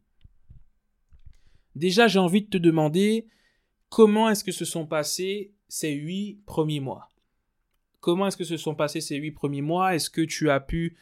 Déjà, 1.76 2.08
j'ai 2.08 2.20
envie 2.20 2.42
de 2.42 2.50
te 2.50 2.58
demander 2.58 3.26
comment 3.88 4.30
est-ce 4.30 4.44
que 4.44 4.52
se 4.52 4.66
sont 4.66 4.86
passés 4.86 5.54
ces 5.70 5.94
huit 5.94 6.40
premiers 6.46 6.82
mois? 6.82 7.10
Comment 8.02 8.28
est-ce 8.28 8.38
que 8.38 8.44
se 8.44 8.58
sont 8.58 8.76
passés 8.76 9.02
ces 9.02 9.16
huit 9.16 9.32
premiers 9.32 9.62
mois? 9.62 9.96
Est-ce 9.96 10.10
que 10.10 10.22
tu 10.22 10.50
as 10.50 10.60
pu 10.60 10.98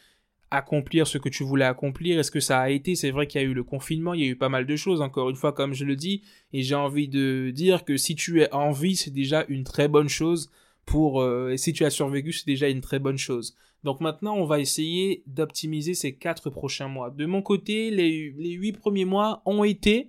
accomplir 0.50 1.06
ce 1.06 1.18
que 1.18 1.28
tu 1.28 1.42
voulais 1.42 1.64
accomplir? 1.64 2.18
Est-ce 2.18 2.30
que 2.30 2.40
ça 2.40 2.60
a 2.60 2.70
été? 2.70 2.94
C'est 2.94 3.10
vrai 3.10 3.26
qu'il 3.26 3.40
y 3.40 3.44
a 3.44 3.46
eu 3.46 3.54
le 3.54 3.64
confinement, 3.64 4.14
il 4.14 4.20
y 4.20 4.24
a 4.24 4.28
eu 4.28 4.36
pas 4.36 4.48
mal 4.48 4.66
de 4.66 4.76
choses, 4.76 5.00
encore 5.00 5.30
une 5.30 5.36
fois, 5.36 5.52
comme 5.52 5.74
je 5.74 5.84
le 5.84 5.96
dis, 5.96 6.22
et 6.52 6.62
j'ai 6.62 6.74
envie 6.74 7.08
de 7.08 7.50
dire 7.50 7.84
que 7.84 7.96
si 7.96 8.14
tu 8.14 8.40
es 8.40 8.52
en 8.52 8.70
vie, 8.70 8.96
c'est 8.96 9.10
déjà 9.10 9.44
une 9.48 9.64
très 9.64 9.88
bonne 9.88 10.08
chose 10.08 10.50
pour... 10.88 11.20
Euh, 11.20 11.50
et 11.50 11.56
si 11.56 11.72
tu 11.72 11.84
as 11.84 11.90
survécu, 11.90 12.32
c'est 12.32 12.46
déjà 12.46 12.68
une 12.68 12.80
très 12.80 12.98
bonne 12.98 13.18
chose. 13.18 13.56
Donc 13.84 14.00
maintenant, 14.00 14.36
on 14.36 14.44
va 14.44 14.60
essayer 14.60 15.22
d'optimiser 15.26 15.94
ces 15.94 16.14
quatre 16.14 16.50
prochains 16.50 16.88
mois. 16.88 17.10
De 17.10 17.26
mon 17.26 17.42
côté, 17.42 17.90
les, 17.90 18.34
les 18.36 18.50
huit 18.50 18.72
premiers 18.72 19.04
mois 19.04 19.42
ont 19.46 19.64
été 19.64 20.08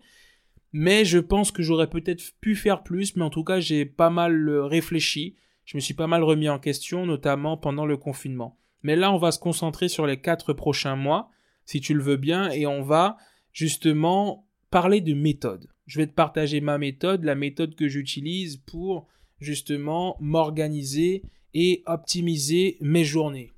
mais 0.71 1.05
je 1.05 1.17
pense 1.17 1.51
que 1.51 1.63
j'aurais 1.63 1.89
peut-être 1.89 2.23
pu 2.41 2.55
faire 2.55 2.83
plus, 2.83 3.15
mais 3.15 3.23
en 3.23 3.29
tout 3.29 3.43
cas, 3.43 3.59
j'ai 3.59 3.85
pas 3.85 4.09
mal 4.09 4.47
euh, 4.47 4.65
réfléchi. 4.65 5.35
Je 5.65 5.77
me 5.77 5.81
suis 5.81 5.93
pas 5.93 6.07
mal 6.07 6.23
remis 6.23 6.49
en 6.49 6.59
question, 6.59 7.05
notamment 7.05 7.57
pendant 7.57 7.85
le 7.85 7.97
confinement. 7.97 8.57
Mais 8.83 8.95
là, 8.95 9.11
on 9.11 9.17
va 9.17 9.31
se 9.31 9.39
concentrer 9.39 9.89
sur 9.89 10.05
les 10.05 10.21
quatre 10.21 10.53
prochains 10.53 10.95
mois, 10.95 11.29
si 11.65 11.81
tu 11.81 11.93
le 11.93 12.03
veux 12.03 12.17
bien, 12.17 12.49
et 12.51 12.65
on 12.65 12.83
va 12.83 13.17
justement 13.51 14.47
parler 14.69 15.01
de 15.01 15.13
méthode. 15.13 15.67
Je 15.85 15.97
vais 15.99 16.07
te 16.07 16.13
partager 16.13 16.61
ma 16.61 16.77
méthode, 16.77 17.23
la 17.23 17.35
méthode 17.35 17.75
que 17.75 17.87
j'utilise 17.87 18.57
pour 18.57 19.07
justement 19.39 20.17
m'organiser 20.19 21.23
et 21.53 21.83
optimiser 21.85 22.77
mes 22.81 23.03
journées. 23.03 23.51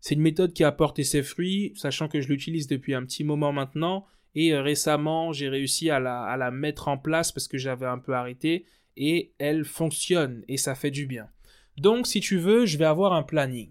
C'est 0.00 0.14
une 0.14 0.20
méthode 0.20 0.52
qui 0.52 0.64
a 0.64 0.72
porté 0.72 1.04
ses 1.04 1.22
fruits, 1.22 1.72
sachant 1.76 2.08
que 2.08 2.20
je 2.20 2.28
l'utilise 2.28 2.66
depuis 2.66 2.94
un 2.94 3.04
petit 3.04 3.24
moment 3.24 3.52
maintenant. 3.52 4.06
Et 4.34 4.52
euh, 4.52 4.62
récemment, 4.62 5.32
j'ai 5.32 5.48
réussi 5.48 5.90
à 5.90 5.98
la, 5.98 6.22
à 6.22 6.36
la 6.36 6.50
mettre 6.50 6.88
en 6.88 6.98
place 6.98 7.32
parce 7.32 7.48
que 7.48 7.58
j'avais 7.58 7.86
un 7.86 7.98
peu 7.98 8.14
arrêté. 8.14 8.64
Et 8.96 9.32
elle 9.38 9.64
fonctionne 9.64 10.44
et 10.48 10.56
ça 10.56 10.74
fait 10.74 10.90
du 10.90 11.06
bien. 11.06 11.28
Donc, 11.76 12.06
si 12.06 12.20
tu 12.20 12.38
veux, 12.38 12.66
je 12.66 12.78
vais 12.78 12.84
avoir 12.84 13.12
un 13.12 13.22
planning. 13.22 13.70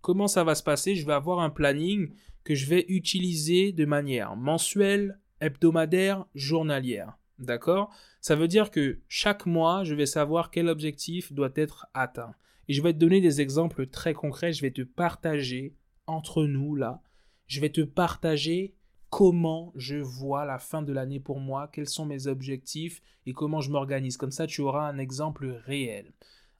Comment 0.00 0.28
ça 0.28 0.44
va 0.44 0.54
se 0.54 0.62
passer? 0.62 0.94
Je 0.94 1.04
vais 1.04 1.12
avoir 1.12 1.40
un 1.40 1.50
planning 1.50 2.10
que 2.44 2.54
je 2.54 2.66
vais 2.66 2.86
utiliser 2.88 3.72
de 3.72 3.84
manière 3.84 4.36
mensuelle, 4.36 5.18
hebdomadaire, 5.40 6.24
journalière. 6.34 7.18
D'accord? 7.40 7.90
Ça 8.20 8.36
veut 8.36 8.48
dire 8.48 8.70
que 8.70 9.00
chaque 9.08 9.46
mois, 9.46 9.82
je 9.84 9.94
vais 9.94 10.06
savoir 10.06 10.50
quel 10.50 10.68
objectif 10.68 11.32
doit 11.32 11.52
être 11.54 11.86
atteint. 11.94 12.34
Et 12.68 12.74
je 12.74 12.82
vais 12.82 12.92
te 12.92 12.98
donner 12.98 13.20
des 13.20 13.40
exemples 13.40 13.86
très 13.86 14.12
concrets. 14.12 14.52
Je 14.52 14.62
vais 14.62 14.70
te 14.70 14.82
partager 14.82 15.74
entre 16.06 16.44
nous 16.44 16.76
là. 16.76 17.02
Je 17.46 17.60
vais 17.60 17.70
te 17.70 17.80
partager 17.80 18.74
comment 19.08 19.72
je 19.74 19.96
vois 19.96 20.44
la 20.44 20.58
fin 20.58 20.82
de 20.82 20.92
l'année 20.92 21.18
pour 21.18 21.40
moi, 21.40 21.68
quels 21.72 21.88
sont 21.88 22.06
mes 22.06 22.28
objectifs 22.28 23.02
et 23.26 23.32
comment 23.32 23.60
je 23.60 23.70
m'organise. 23.70 24.16
Comme 24.16 24.30
ça, 24.30 24.46
tu 24.46 24.60
auras 24.60 24.88
un 24.88 24.98
exemple 24.98 25.46
réel. 25.64 26.12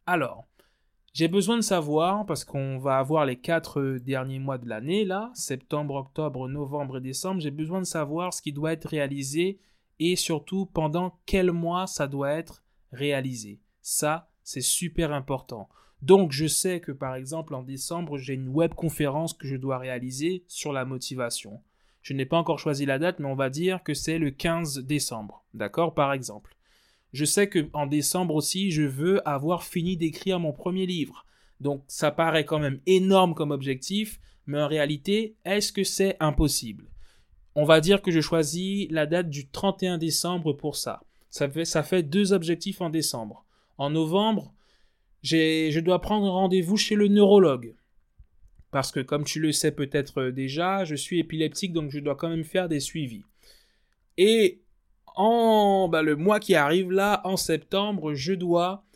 Alors, 0.07 0.49
j'ai 1.13 1.29
besoin 1.29 1.57
de 1.57 1.63
savoir, 1.63 2.25
parce 2.27 2.45
qu'on 2.45 2.79
va 2.79 2.99
avoir 2.99 3.25
les 3.25 3.37
quatre 3.37 3.99
derniers 3.99 4.39
mois 4.39 4.59
de 4.59 4.69
l'année, 4.69 5.05
là, 5.05 5.31
septembre, 5.35 5.95
octobre, 5.95 6.49
novembre 6.49 6.99
et 6.99 7.01
décembre, 7.01 7.41
j'ai 7.41 7.51
besoin 7.51 7.81
de 7.81 7.87
savoir 7.87 8.33
ce 8.33 8.43
qui 8.43 8.53
doit 8.53 8.73
être 8.73 8.89
réalisé 8.89 9.59
et 10.01 10.17
surtout 10.17 10.67
pendant 10.67 11.21
quel 11.27 11.53
mois 11.53 11.87
ça 11.87 12.09
doit 12.09 12.33
être 12.33 12.65
réalisé. 12.91 13.61
Ça, 13.83 14.27
C'est 14.43 14.63
super 14.63 15.13
important. 15.13 15.69
Donc 16.03 16.33
je 16.33 16.47
sais 16.47 16.81
que 16.81 16.93
par 16.93 17.15
exemple 17.15 17.55
en 17.55 17.63
décembre, 17.63 18.17
j'ai 18.17 18.35
une 18.35 18.49
web 18.49 18.75
conférence 18.75 19.35
que 19.35 19.47
je 19.47 19.55
dois 19.55 19.79
réaliser 19.79 20.45
sur 20.49 20.73
la 20.73 20.85
motivation. 20.85 21.61
Je 22.03 22.15
n'ai 22.15 22.25
pas 22.25 22.39
encore 22.39 22.59
choisi 22.59 22.87
la 22.87 22.99
date, 22.99 23.21
mais 23.21 23.29
on 23.29 23.35
va 23.35 23.51
dire 23.51 23.83
que 23.83 23.93
c'est 23.95 24.19
le 24.19 24.31
15 24.31 24.79
décembre. 24.79 25.45
D'accord? 25.53 25.95
Par 25.95 26.13
exemple. 26.13 26.57
Je 27.13 27.25
sais 27.25 27.49
que 27.49 27.69
en 27.75 27.87
décembre 27.87 28.35
aussi, 28.35 28.71
je 28.71 28.83
veux 28.83 29.27
avoir 29.29 29.63
fini 29.63 29.97
d'écrire 29.97 30.41
mon 30.41 30.53
premier 30.53 30.87
livre. 30.87 31.27
Donc 31.61 31.85
ça 31.87 32.11
paraît 32.11 32.47
quand 32.47 32.59
même 32.59 32.81
énorme 32.87 33.35
comme 33.35 33.51
objectif, 33.51 34.21
mais 34.47 34.61
en 34.61 34.69
réalité, 34.69 35.37
est-ce 35.45 35.73
que 35.73 35.85
c'est 35.85 36.17
impossible? 36.21 36.89
On 37.61 37.65
va 37.65 37.83
dire 37.83 38.01
que 38.01 38.11
je 38.11 38.23
choisis 38.23 38.87
la 38.91 39.05
date 39.05 39.29
du 39.29 39.47
31 39.47 39.99
décembre 39.99 40.55
pour 40.55 40.77
ça. 40.77 41.03
Ça 41.29 41.83
fait, 41.83 42.03
deux 42.03 42.33
objectifs 42.33 42.81
en 42.81 42.89
décembre. 42.89 43.45
En 43.77 43.91
novembre, 43.91 44.55
je 45.21 45.79
dois 45.81 46.01
prendre 46.01 46.31
rendez-vous 46.31 46.79
chez 46.79 46.95
le 46.95 47.09
neurologue. 47.09 47.75
Parce 48.71 48.91
que 48.91 49.01
comme 49.01 49.25
tu 49.25 49.41
le 49.41 49.53
sais 49.53 49.73
peut-être 49.73 50.31
déjà, 50.31 50.87
je 50.87 50.95
suis 50.95 51.19
épileptique, 51.19 51.75
donc 51.75 51.91
je 51.91 51.99
dois 51.99 52.15
quand 52.15 52.31
même 52.31 52.45
faire 52.45 52.67
des 52.67 52.81
suivis. 52.81 53.25
Et 54.17 54.63
en 55.15 55.87
bah, 55.91 56.01
le 56.01 56.17
mois 56.17 56.41
qui 56.41 56.55
arrive 56.55 56.91
là, 56.91 57.21
en 57.25 57.37
septembre, 57.37 58.15
je 58.15 58.33
dois 58.33 58.87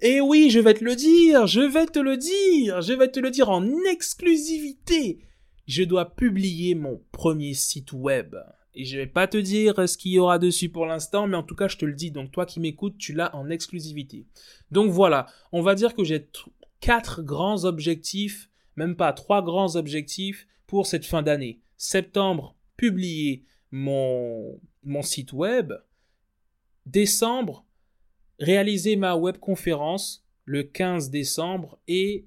et 0.00 0.20
oui, 0.20 0.48
je 0.48 0.60
vais 0.60 0.74
te 0.74 0.84
le 0.84 0.94
dire, 0.94 1.48
je 1.48 1.60
vais 1.60 1.86
te 1.86 1.98
le 1.98 2.16
dire, 2.18 2.82
je 2.82 2.92
vais 2.92 3.08
te 3.08 3.18
le 3.18 3.32
dire 3.32 3.50
en 3.50 3.66
exclusivité. 3.90 5.18
Je 5.66 5.82
dois 5.82 6.14
publier 6.14 6.74
mon 6.74 7.02
premier 7.12 7.54
site 7.54 7.92
web. 7.92 8.36
Et 8.74 8.84
je 8.84 8.98
vais 8.98 9.06
pas 9.06 9.28
te 9.28 9.36
dire 9.36 9.88
ce 9.88 9.96
qu'il 9.96 10.12
y 10.12 10.18
aura 10.18 10.38
dessus 10.38 10.68
pour 10.68 10.86
l'instant, 10.86 11.26
mais 11.26 11.36
en 11.36 11.42
tout 11.42 11.54
cas, 11.54 11.68
je 11.68 11.76
te 11.76 11.84
le 11.84 11.94
dis. 11.94 12.10
Donc, 12.10 12.32
toi 12.32 12.44
qui 12.44 12.58
m'écoutes, 12.58 12.98
tu 12.98 13.12
l'as 13.12 13.34
en 13.36 13.48
exclusivité. 13.48 14.26
Donc 14.70 14.90
voilà, 14.90 15.26
on 15.52 15.62
va 15.62 15.74
dire 15.74 15.94
que 15.94 16.02
j'ai 16.02 16.28
quatre 16.80 17.22
grands 17.22 17.64
objectifs, 17.64 18.50
même 18.76 18.96
pas 18.96 19.12
trois 19.12 19.42
grands 19.42 19.76
objectifs 19.76 20.46
pour 20.66 20.86
cette 20.86 21.06
fin 21.06 21.22
d'année. 21.22 21.60
Septembre, 21.76 22.56
publier 22.76 23.44
mon, 23.70 24.60
mon 24.82 25.02
site 25.02 25.32
web. 25.32 25.72
Décembre, 26.86 27.64
réaliser 28.38 28.96
ma 28.96 29.16
webconférence 29.16 30.26
le 30.44 30.62
15 30.64 31.10
décembre 31.10 31.78
et 31.88 32.26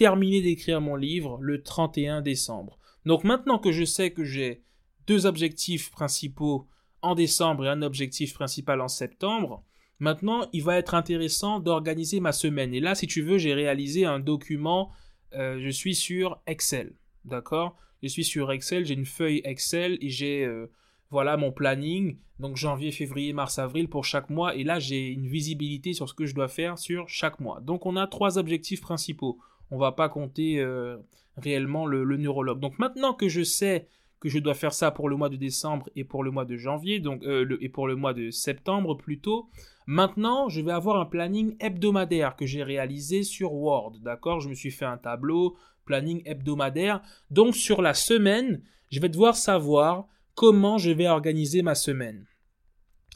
terminer 0.00 0.40
d'écrire 0.40 0.80
mon 0.80 0.96
livre 0.96 1.36
le 1.42 1.62
31 1.62 2.22
décembre. 2.22 2.78
Donc 3.04 3.22
maintenant 3.22 3.58
que 3.58 3.70
je 3.70 3.84
sais 3.84 4.12
que 4.12 4.24
j'ai 4.24 4.62
deux 5.06 5.26
objectifs 5.26 5.90
principaux 5.90 6.66
en 7.02 7.14
décembre 7.14 7.66
et 7.66 7.68
un 7.68 7.82
objectif 7.82 8.32
principal 8.32 8.80
en 8.80 8.88
septembre, 8.88 9.62
maintenant 9.98 10.48
il 10.54 10.62
va 10.62 10.78
être 10.78 10.94
intéressant 10.94 11.60
d'organiser 11.60 12.18
ma 12.18 12.32
semaine. 12.32 12.72
Et 12.72 12.80
là, 12.80 12.94
si 12.94 13.06
tu 13.06 13.20
veux, 13.20 13.36
j'ai 13.36 13.52
réalisé 13.52 14.06
un 14.06 14.20
document, 14.20 14.90
euh, 15.34 15.60
je 15.60 15.68
suis 15.68 15.94
sur 15.94 16.40
Excel, 16.46 16.94
d'accord? 17.26 17.76
Je 18.02 18.08
suis 18.08 18.24
sur 18.24 18.50
Excel, 18.52 18.86
j'ai 18.86 18.94
une 18.94 19.04
feuille 19.04 19.42
Excel 19.44 19.98
et 20.00 20.08
j'ai 20.08 20.46
euh, 20.46 20.72
voilà 21.10 21.36
mon 21.36 21.52
planning, 21.52 22.16
donc 22.38 22.56
janvier, 22.56 22.90
février, 22.90 23.34
mars, 23.34 23.58
avril 23.58 23.86
pour 23.86 24.06
chaque 24.06 24.30
mois, 24.30 24.56
et 24.56 24.64
là 24.64 24.78
j'ai 24.78 25.08
une 25.08 25.26
visibilité 25.26 25.92
sur 25.92 26.08
ce 26.08 26.14
que 26.14 26.24
je 26.24 26.34
dois 26.34 26.48
faire 26.48 26.78
sur 26.78 27.06
chaque 27.06 27.38
mois. 27.38 27.60
Donc 27.60 27.84
on 27.84 27.96
a 27.96 28.06
trois 28.06 28.38
objectifs 28.38 28.80
principaux. 28.80 29.38
On 29.70 29.78
va 29.78 29.92
pas 29.92 30.08
compter 30.08 30.60
euh, 30.60 30.96
réellement 31.36 31.86
le, 31.86 32.04
neurologue. 32.16 32.60
Donc 32.60 32.78
maintenant 32.78 33.14
que 33.14 33.28
je 33.28 33.42
sais 33.42 33.86
que 34.20 34.28
je 34.28 34.38
dois 34.38 34.54
faire 34.54 34.74
ça 34.74 34.90
pour 34.90 35.08
le 35.08 35.16
mois 35.16 35.30
de 35.30 35.36
décembre 35.36 35.88
et 35.96 36.04
pour 36.04 36.22
le 36.22 36.30
mois 36.30 36.44
de 36.44 36.56
janvier, 36.56 37.00
donc 37.00 37.22
euh, 37.24 37.56
et 37.60 37.70
pour 37.70 37.88
le 37.88 37.96
mois 37.96 38.12
de 38.12 38.30
septembre 38.30 38.94
plutôt. 38.94 39.48
Maintenant, 39.86 40.48
je 40.48 40.60
vais 40.60 40.72
avoir 40.72 41.00
un 41.00 41.06
planning 41.06 41.56
hebdomadaire 41.58 42.36
que 42.36 42.46
j'ai 42.46 42.62
réalisé 42.62 43.22
sur 43.22 43.54
Word, 43.54 43.94
d'accord? 44.02 44.40
Je 44.40 44.48
me 44.48 44.54
suis 44.54 44.70
fait 44.70 44.84
un 44.84 44.98
tableau, 44.98 45.56
planning 45.86 46.22
hebdomadaire. 46.26 47.00
Donc 47.30 47.56
sur 47.56 47.80
la 47.80 47.94
semaine, 47.94 48.62
je 48.90 49.00
vais 49.00 49.08
devoir 49.08 49.36
savoir 49.36 50.06
comment 50.34 50.78
je 50.78 50.90
vais 50.90 51.08
organiser 51.08 51.62
ma 51.62 51.74
semaine. 51.74 52.26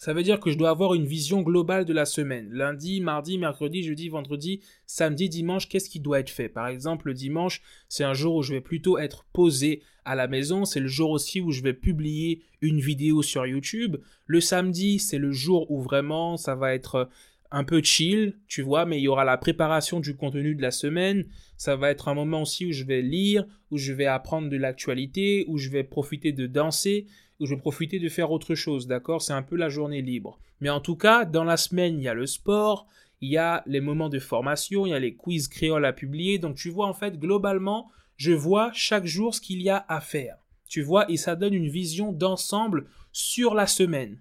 Ça 0.05 0.13
veut 0.13 0.23
dire 0.23 0.39
que 0.39 0.51
je 0.51 0.59
dois 0.59 0.69
avoir 0.69 0.93
une 0.93 1.07
vision 1.07 1.41
globale 1.41 1.87
de 1.87 1.95
la 1.95 2.05
semaine. 2.05 2.51
Lundi, 2.53 3.01
mardi, 3.01 3.39
mercredi, 3.39 3.83
jeudi, 3.83 4.11
vendredi, 4.11 4.61
samedi, 4.85 5.31
dimanche, 5.31 5.67
qu'est-ce 5.67 5.89
qui 5.89 5.99
doit 5.99 6.21
être 6.21 6.29
fait? 6.29 6.51
Par 6.51 6.69
exemple, 6.69 7.07
le 7.07 7.15
dimanche, 7.15 7.63
c'est 7.89 8.05
un 8.05 8.13
jour 8.13 8.35
où 8.35 8.43
je 8.43 8.53
vais 8.53 8.61
plutôt 8.61 8.99
être 8.99 9.25
posé 9.33 9.81
à 10.05 10.15
la 10.15 10.29
maison. 10.29 10.67
C'est 10.67 10.81
le 10.81 10.89
jour 10.89 11.09
aussi 11.09 11.41
où 11.41 11.53
je 11.53 11.63
vais 11.63 11.73
publier 11.73 12.43
une 12.61 12.81
vidéo 12.81 13.23
sur 13.23 13.47
YouTube. 13.47 13.97
Le 14.27 14.43
samedi, 14.43 14.99
c'est 14.99 15.17
le 15.17 15.33
jour 15.33 15.71
où 15.71 15.81
vraiment 15.81 16.37
ça 16.37 16.55
va 16.55 16.75
être 16.75 17.09
un 17.51 17.65
peu 17.65 17.81
chill, 17.83 18.35
tu 18.47 18.61
vois, 18.61 18.85
mais 18.85 18.99
il 18.99 19.05
y 19.05 19.09
aura 19.09 19.25
la 19.25 19.39
préparation 19.39 20.01
du 20.01 20.17
contenu 20.17 20.55
de 20.55 20.61
la 20.61 20.71
semaine. 20.71 21.25
Ça 21.57 21.77
va 21.77 21.91
être 21.91 22.09
un 22.09 22.15
moment 22.15 22.43
aussi 22.43 22.67
où 22.67 22.73
je 22.73 22.85
vais 22.85 23.01
lire, 23.01 23.47
où 23.71 23.79
je 23.79 23.95
vais 23.95 24.05
apprendre 24.05 24.51
de 24.51 24.57
l'actualité, 24.59 25.47
où 25.49 25.57
je 25.57 25.71
vais 25.71 25.85
profiter 25.85 26.33
de 26.33 26.47
danser, 26.47 27.07
où 27.41 27.47
je 27.47 27.55
vais 27.55 27.61
profiter 27.61 27.99
de 27.99 28.09
faire 28.09 28.31
autre 28.31 28.55
chose, 28.55 28.87
d'accord? 28.87 29.23
C'est 29.23 29.33
un 29.33 29.43
peu 29.43 29.57
la 29.57 29.69
journée 29.69 30.03
libre. 30.03 30.39
Mais 30.61 30.71
en 30.71 30.81
tout 30.81 30.97
cas, 30.97 31.25
dans 31.25 31.45
la 31.45 31.57
semaine, 31.57 31.99
il 31.99 32.05
y 32.05 32.09
a 32.09 32.15
le 32.15 32.27
sport, 32.27 32.87
il 33.21 33.31
y 33.31 33.37
a 33.37 33.63
les 33.67 33.81
moments 33.81 34.09
de 34.09 34.19
formation, 34.19 34.87
il 34.87 34.91
y 34.91 34.95
a 34.95 34.99
les 34.99 35.15
quiz 35.15 35.49
créoles 35.49 35.85
à 35.85 35.93
publier. 35.93 36.39
Donc 36.39 36.57
tu 36.57 36.71
vois, 36.71 36.87
en 36.87 36.95
fait, 36.95 37.19
globalement, 37.19 37.91
je 38.17 38.33
vois 38.33 38.71
chaque 38.73 39.07
jour 39.07 39.35
ce 39.35 39.41
qu'il 39.41 39.63
y 39.63 39.71
a 39.71 39.85
à 39.89 40.01
faire. 40.01 40.37
Tu 40.69 40.83
vois, 40.83 41.11
et 41.11 41.17
ça 41.17 41.37
donne 41.37 41.55
une 41.55 41.69
vision 41.69 42.13
d'ensemble 42.13 42.87
sur 43.13 43.55
la 43.55 43.67
semaine. 43.67 44.21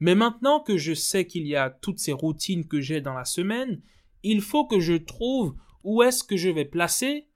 Mais 0.00 0.14
maintenant 0.14 0.60
que 0.60 0.76
je 0.76 0.94
sais 0.94 1.26
qu'il 1.26 1.46
y 1.46 1.54
a 1.54 1.70
toutes 1.70 1.98
ces 1.98 2.12
routines 2.12 2.66
que 2.66 2.80
j'ai 2.80 3.00
dans 3.00 3.14
la 3.14 3.24
semaine, 3.24 3.80
il 4.22 4.40
faut 4.40 4.66
que 4.66 4.80
je 4.80 4.94
trouve 4.94 5.54
où 5.84 6.02
est-ce 6.02 6.24
que 6.24 6.36
je 6.36 6.48
vais 6.48 6.64
placer 6.64 7.26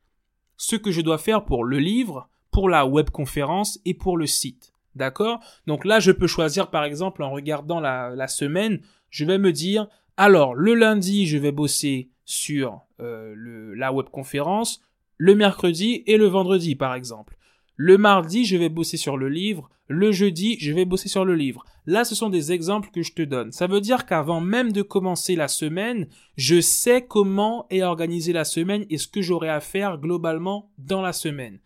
ce 0.57 0.77
que 0.77 0.91
je 0.91 1.01
dois 1.01 1.19
faire 1.19 1.45
pour 1.45 1.65
le 1.65 1.79
livre, 1.79 2.29
pour 2.51 2.69
la 2.69 2.87
webconférence 2.87 3.79
et 3.85 3.95
pour 3.95 4.17
le 4.17 4.27
site. 4.27 4.73
D'accord? 4.97 5.41
Donc 5.67 5.85
là, 5.85 6.01
je 6.01 6.11
peux 6.11 6.27
choisir 6.27 6.71
par 6.71 6.85
exemple 6.85 7.23
en 7.23 7.31
regardant 7.31 7.81
la, 7.81 8.29
semaine, 8.29 8.81
je 9.11 9.25
vais 9.25 9.39
me 9.39 9.53
dire, 9.53 9.87
alors 10.17 10.55
le 10.55 10.75
lundi, 10.75 11.27
je 11.27 11.37
vais 11.37 11.53
bosser 11.53 12.11
sur 12.25 12.81
euh, 13.01 13.35
la 13.77 13.93
webconférence, 13.93 14.81
le 15.19 15.35
mercredi 15.35 16.03
et 16.07 16.17
le 16.17 16.27
vendredi 16.27 16.75
par 16.75 16.95
exemple. 16.95 17.37
Le 17.77 17.99
mardi, 17.99 18.47
je 18.47 18.57
vais 18.57 18.71
bosser 18.71 18.97
sur 18.97 19.19
le 19.19 19.29
livre. 19.29 19.69
Le 19.89 20.11
jeudi, 20.11 20.57
je 20.59 20.73
vais 20.73 20.87
bosser 20.87 21.11
sur 21.11 21.27
le 21.27 21.35
livre. 21.35 21.63
Là, 21.85 22.05
ce 22.05 22.15
sont 22.15 22.31
des 22.31 22.51
exemples 22.51 22.91
que 22.91 23.03
je 23.03 23.13
te 23.13 23.23
donne. 23.23 23.53
Ça 23.53 23.67
veut 23.67 23.83
dire 23.83 24.07
qu'avant 24.07 24.41
même 24.41 24.73
de 24.73 24.81
commencer 24.81 25.37
la 25.37 25.47
semaine, 25.47 26.09
je 26.37 26.61
sais 26.61 27.05
comment 27.07 27.67
est 27.69 27.83
organisée 27.83 28.33
la 28.33 28.45
semaine 28.45 28.87
et 28.89 28.97
ce 28.97 29.07
que 29.07 29.21
j'aurai 29.21 29.51
à 29.51 29.61
faire 29.61 29.99
globalement 29.99 30.71
dans 30.79 31.03
la 31.03 31.13
semaine. 31.13 31.61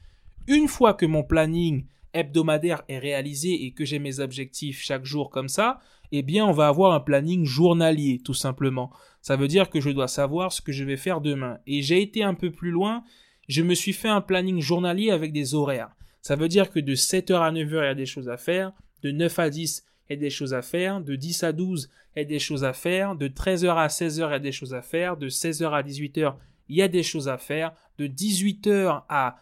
Une 0.49 0.67
fois 0.67 0.95
que 0.95 1.07
mon 1.07 1.23
planning 1.23 1.87
hebdomadaire 2.15 2.83
est 2.89 2.99
réalisé 2.99 3.65
et 3.65 3.73
que 3.73 3.85
j'ai 3.85 3.99
mes 3.99 4.21
objectifs 4.21 4.81
chaque 4.81 5.05
jour 5.05 5.31
comme 5.31 5.49
ça, 5.49 5.81
eh 6.13 6.23
bien, 6.23 6.45
on 6.45 6.53
va 6.53 6.69
avoir 6.69 6.93
un 6.93 7.01
planning 7.01 7.45
journalier, 7.45 8.21
tout 8.25 8.35
simplement. 8.35 8.91
Ça 9.23 9.37
veut 9.37 9.49
dire 9.49 9.71
que 9.71 9.81
je 9.81 9.91
dois 9.91 10.09
savoir 10.09 10.53
ce 10.53 10.61
que 10.61 10.73
je 10.73 10.85
vais 10.85 10.97
faire 10.97 11.21
demain. 11.21 11.59
Et 11.67 11.83
j'ai 11.83 12.03
été 12.03 12.23
un 12.23 12.35
peu 12.35 12.51
plus 12.51 12.71
loin, 12.71 13.05
je 13.49 13.63
me 13.63 13.75
suis 13.75 13.93
fait 13.93 14.09
un 14.09 14.21
planning 14.21 14.61
journalier 14.61 15.11
avec 15.11 15.33
des 15.33 15.55
horaires. 15.55 15.91
Ça 16.23 16.37
veut 16.37 16.49
dire 16.49 16.71
que 16.71 16.81
de 16.81 16.95
7h 16.95 17.35
à 17.35 17.53
9h, 17.53 17.69
il 17.69 17.75
y 17.75 17.79
a 17.79 17.95
des 17.95 18.07
choses 18.07 18.29
à 18.29 18.37
faire, 18.37 18.73
de 19.03 19.11
9 19.11 19.39
à 19.39 19.51
10, 19.51 19.85
il 20.09 20.13
y 20.13 20.17
a 20.17 20.21
des 20.21 20.31
choses 20.31 20.55
à 20.55 20.63
faire, 20.63 21.01
de 21.01 21.15
10 21.15 21.45
à 21.45 21.53
12, 21.53 21.91
il 22.17 22.19
y 22.19 22.23
a 22.23 22.25
des 22.25 22.39
choses 22.39 22.65
à 22.65 22.73
faire, 22.73 23.15
de 23.15 23.29
13h 23.29 23.77
à 23.77 23.87
16h, 23.87 24.29
il 24.29 24.33
y 24.33 24.35
a 24.35 24.39
des 24.39 24.53
choses 24.53 24.75
à 24.75 24.83
faire, 24.83 25.17
de 25.17 25.29
16h 25.29 25.71
à 25.73 25.83
18h, 25.83 26.35
il 26.69 26.77
y 26.77 26.83
a 26.83 26.89
des 26.89 27.03
choses 27.03 27.29
à 27.29 27.39
faire, 27.39 27.73
de 27.99 28.07
18h 28.07 29.05
à... 29.09 29.37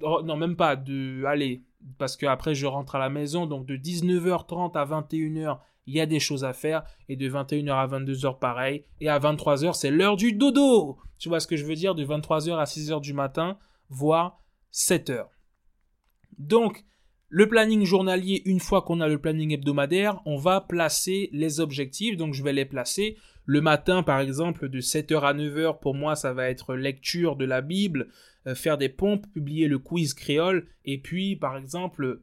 non, 0.00 0.36
même 0.36 0.56
pas, 0.56 0.76
de... 0.76 1.24
Allez, 1.24 1.62
parce 1.98 2.16
que 2.16 2.26
après 2.26 2.54
je 2.54 2.66
rentre 2.66 2.96
à 2.96 2.98
la 2.98 3.10
maison, 3.10 3.46
donc 3.46 3.66
de 3.66 3.76
19h30 3.76 4.76
à 4.76 4.84
21h, 4.84 5.58
il 5.86 5.94
y 5.94 6.00
a 6.00 6.06
des 6.06 6.20
choses 6.20 6.44
à 6.44 6.52
faire, 6.52 6.82
et 7.08 7.16
de 7.16 7.28
21h 7.28 7.72
à 7.72 7.86
22h 7.86 8.38
pareil, 8.38 8.84
et 9.00 9.08
à 9.08 9.18
23h 9.18 9.74
c'est 9.74 9.90
l'heure 9.90 10.16
du 10.16 10.32
dodo 10.32 10.98
Tu 11.18 11.28
vois 11.28 11.40
ce 11.40 11.46
que 11.46 11.56
je 11.56 11.64
veux 11.64 11.74
dire 11.74 11.94
De 11.94 12.04
23h 12.04 12.56
à 12.56 12.64
6h 12.64 13.00
du 13.00 13.12
matin, 13.12 13.58
voire 13.90 14.38
7h. 14.72 15.26
Donc, 16.38 16.84
le 17.28 17.48
planning 17.48 17.84
journalier, 17.84 18.42
une 18.44 18.60
fois 18.60 18.82
qu'on 18.82 19.00
a 19.00 19.08
le 19.08 19.18
planning 19.18 19.52
hebdomadaire, 19.52 20.20
on 20.24 20.36
va 20.36 20.60
placer 20.60 21.30
les 21.32 21.60
objectifs. 21.60 22.16
Donc, 22.16 22.34
je 22.34 22.42
vais 22.42 22.52
les 22.52 22.64
placer. 22.64 23.16
Le 23.46 23.60
matin, 23.60 24.02
par 24.02 24.20
exemple, 24.20 24.68
de 24.68 24.80
7h 24.80 25.20
à 25.20 25.34
9h, 25.34 25.80
pour 25.80 25.94
moi, 25.94 26.16
ça 26.16 26.32
va 26.32 26.48
être 26.48 26.74
lecture 26.74 27.36
de 27.36 27.44
la 27.44 27.60
Bible, 27.60 28.08
euh, 28.46 28.54
faire 28.54 28.78
des 28.78 28.88
pompes, 28.88 29.26
publier 29.32 29.68
le 29.68 29.78
quiz 29.78 30.14
créole, 30.14 30.66
et 30.84 30.98
puis, 30.98 31.36
par 31.36 31.56
exemple, 31.56 32.20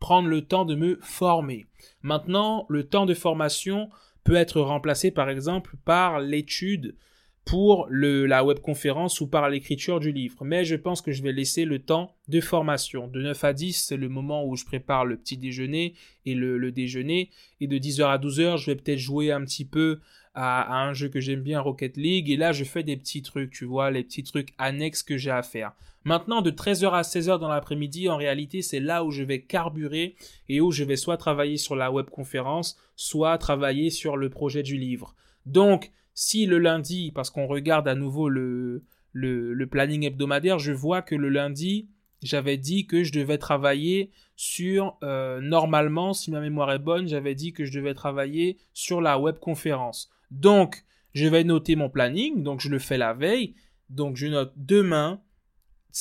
prendre 0.00 0.28
le 0.28 0.42
temps 0.42 0.64
de 0.64 0.74
me 0.74 0.98
former. 1.00 1.66
Maintenant, 2.02 2.66
le 2.68 2.84
temps 2.84 3.06
de 3.06 3.14
formation 3.14 3.88
peut 4.24 4.34
être 4.34 4.60
remplacé, 4.60 5.10
par 5.10 5.30
exemple, 5.30 5.76
par 5.84 6.20
l'étude 6.20 6.96
pour 7.44 7.86
la 7.90 8.42
webconférence 8.42 9.20
ou 9.20 9.26
par 9.26 9.50
l'écriture 9.50 10.00
du 10.00 10.12
livre. 10.12 10.44
Mais 10.44 10.64
je 10.64 10.76
pense 10.76 11.02
que 11.02 11.12
je 11.12 11.22
vais 11.22 11.32
laisser 11.32 11.66
le 11.66 11.78
temps 11.78 12.16
de 12.28 12.40
formation. 12.40 13.06
De 13.06 13.20
9 13.20 13.44
à 13.44 13.52
10, 13.52 13.84
c'est 13.86 13.98
le 13.98 14.08
moment 14.08 14.46
où 14.46 14.56
je 14.56 14.64
prépare 14.64 15.04
le 15.04 15.18
petit 15.18 15.36
déjeuner 15.36 15.94
et 16.24 16.34
le, 16.34 16.56
le 16.56 16.72
déjeuner. 16.72 17.30
Et 17.60 17.66
de 17.66 17.76
10h 17.76 18.04
à 18.04 18.18
12h, 18.18 18.56
je 18.56 18.66
vais 18.66 18.76
peut-être 18.76 18.98
jouer 18.98 19.30
un 19.30 19.44
petit 19.44 19.66
peu 19.66 20.00
à, 20.34 20.82
un 20.82 20.92
jeu 20.92 21.08
que 21.08 21.20
j'aime 21.20 21.42
bien, 21.42 21.60
Rocket 21.60 21.96
League. 21.96 22.30
Et 22.30 22.36
là, 22.36 22.52
je 22.52 22.64
fais 22.64 22.82
des 22.82 22.96
petits 22.96 23.22
trucs, 23.22 23.50
tu 23.50 23.64
vois, 23.64 23.90
les 23.90 24.02
petits 24.02 24.24
trucs 24.24 24.52
annexes 24.58 25.02
que 25.02 25.16
j'ai 25.16 25.30
à 25.30 25.42
faire. 25.42 25.72
Maintenant, 26.04 26.42
de 26.42 26.50
13h 26.50 26.90
à 26.90 27.02
16h 27.02 27.38
dans 27.38 27.48
l'après-midi, 27.48 28.08
en 28.08 28.16
réalité, 28.16 28.60
c'est 28.60 28.80
là 28.80 29.04
où 29.04 29.10
je 29.10 29.22
vais 29.22 29.40
carburer 29.40 30.16
et 30.48 30.60
où 30.60 30.70
je 30.70 30.84
vais 30.84 30.96
soit 30.96 31.16
travailler 31.16 31.56
sur 31.56 31.76
la 31.76 31.90
webconférence, 31.90 32.76
soit 32.96 33.38
travailler 33.38 33.88
sur 33.90 34.16
le 34.16 34.28
projet 34.28 34.62
du 34.62 34.76
livre. 34.76 35.14
Donc, 35.46 35.92
si 36.12 36.46
le 36.46 36.58
lundi, 36.58 37.10
parce 37.14 37.30
qu'on 37.30 37.46
regarde 37.46 37.88
à 37.88 37.94
nouveau 37.94 38.28
le, 38.28 38.84
le, 39.12 39.66
planning 39.66 40.04
hebdomadaire, 40.04 40.58
je 40.58 40.72
vois 40.72 41.00
que 41.00 41.14
le 41.14 41.28
lundi, 41.28 41.88
j'avais 42.22 42.58
dit 42.58 42.86
que 42.86 43.02
je 43.02 43.12
devais 43.12 43.38
travailler 43.38 44.10
sur, 44.36 44.96
euh, 45.02 45.40
normalement, 45.40 46.12
si 46.12 46.30
ma 46.30 46.40
mémoire 46.40 46.72
est 46.72 46.78
bonne, 46.78 47.08
j'avais 47.08 47.34
dit 47.34 47.52
que 47.52 47.64
je 47.64 47.72
devais 47.72 47.94
travailler 47.94 48.58
sur 48.72 49.00
la 49.00 49.18
webconférence. 49.18 50.10
Donc, 50.30 50.84
je 51.12 51.26
vais 51.26 51.44
noter 51.44 51.76
mon 51.76 51.88
planning, 51.88 52.42
donc 52.42 52.60
je 52.60 52.68
le 52.68 52.78
fais 52.78 52.98
la 52.98 53.14
veille. 53.14 53.54
Donc, 53.88 54.16
je 54.16 54.26
note 54.26 54.52
demain, 54.56 55.22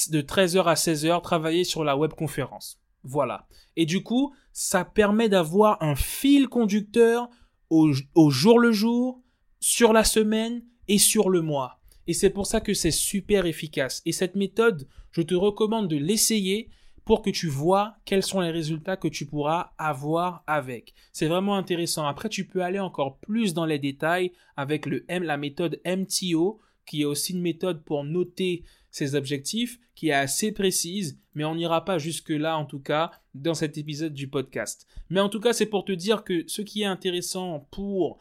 de 0.09 0.21
13h 0.21 0.63
à 0.63 0.73
16h, 0.73 1.21
travailler 1.21 1.63
sur 1.63 1.83
la 1.83 1.97
webconférence. 1.97 2.79
Voilà. 3.03 3.47
Et 3.75 3.85
du 3.85 4.01
coup, 4.01 4.33
ça 4.53 4.85
permet 4.85 5.29
d'avoir 5.29 5.81
un 5.83 5.95
fil 5.95 6.47
conducteur 6.47 7.29
au, 7.69 7.91
au 8.15 8.29
jour 8.29 8.59
le 8.59 8.71
jour, 8.71 9.21
sur 9.59 9.93
la 9.93 10.03
semaine 10.03 10.63
et 10.87 10.97
sur 10.97 11.29
le 11.29 11.41
mois. 11.41 11.79
Et 12.07 12.13
c'est 12.13 12.29
pour 12.29 12.47
ça 12.47 12.59
que 12.59 12.73
c'est 12.73 12.91
super 12.91 13.45
efficace. 13.45 14.01
Et 14.05 14.11
cette 14.11 14.35
méthode, 14.35 14.87
je 15.11 15.21
te 15.21 15.35
recommande 15.35 15.87
de 15.87 15.95
l'essayer 15.95 16.69
pour 17.05 17.21
que 17.21 17.29
tu 17.29 17.47
vois 17.47 17.95
quels 18.05 18.23
sont 18.23 18.41
les 18.41 18.51
résultats 18.51 18.97
que 18.97 19.07
tu 19.07 19.25
pourras 19.25 19.71
avoir 19.77 20.43
avec. 20.47 20.93
C'est 21.11 21.27
vraiment 21.27 21.55
intéressant. 21.55 22.05
Après, 22.05 22.29
tu 22.29 22.45
peux 22.45 22.63
aller 22.63 22.79
encore 22.79 23.17
plus 23.19 23.53
dans 23.53 23.65
les 23.65 23.79
détails 23.79 24.31
avec 24.55 24.85
le 24.85 25.05
M, 25.07 25.23
la 25.23 25.37
méthode 25.37 25.81
MTO, 25.85 26.59
qui 26.85 27.01
est 27.01 27.05
aussi 27.05 27.33
une 27.33 27.41
méthode 27.41 27.83
pour 27.83 28.03
noter 28.03 28.63
ses 28.91 29.15
objectifs, 29.15 29.79
qui 29.95 30.09
est 30.09 30.13
assez 30.13 30.51
précise, 30.51 31.19
mais 31.33 31.45
on 31.45 31.55
n'ira 31.55 31.83
pas 31.83 31.97
jusque-là, 31.97 32.57
en 32.57 32.65
tout 32.65 32.79
cas, 32.79 33.11
dans 33.33 33.53
cet 33.53 33.77
épisode 33.77 34.13
du 34.13 34.27
podcast. 34.27 34.87
Mais 35.09 35.19
en 35.19 35.29
tout 35.29 35.39
cas, 35.39 35.53
c'est 35.53 35.65
pour 35.65 35.85
te 35.85 35.91
dire 35.91 36.23
que 36.23 36.43
ce 36.47 36.61
qui 36.61 36.83
est 36.83 36.85
intéressant 36.85 37.67
pour 37.71 38.19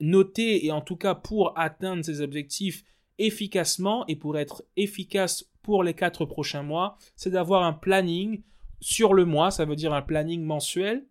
noter 0.00 0.66
et 0.66 0.72
en 0.72 0.80
tout 0.80 0.96
cas 0.96 1.14
pour 1.14 1.58
atteindre 1.58 2.04
ses 2.04 2.20
objectifs 2.20 2.84
efficacement 3.18 4.06
et 4.08 4.16
pour 4.16 4.38
être 4.38 4.62
efficace 4.76 5.50
pour 5.66 5.82
les 5.82 5.94
quatre 5.94 6.24
prochains 6.24 6.62
mois, 6.62 6.96
c'est 7.16 7.30
d'avoir 7.30 7.64
un 7.64 7.72
planning 7.72 8.42
sur 8.80 9.14
le 9.14 9.24
mois, 9.24 9.50
ça 9.50 9.64
veut 9.64 9.74
dire 9.74 9.92
un 9.92 10.00
planning 10.00 10.42
mensuel 10.42 11.06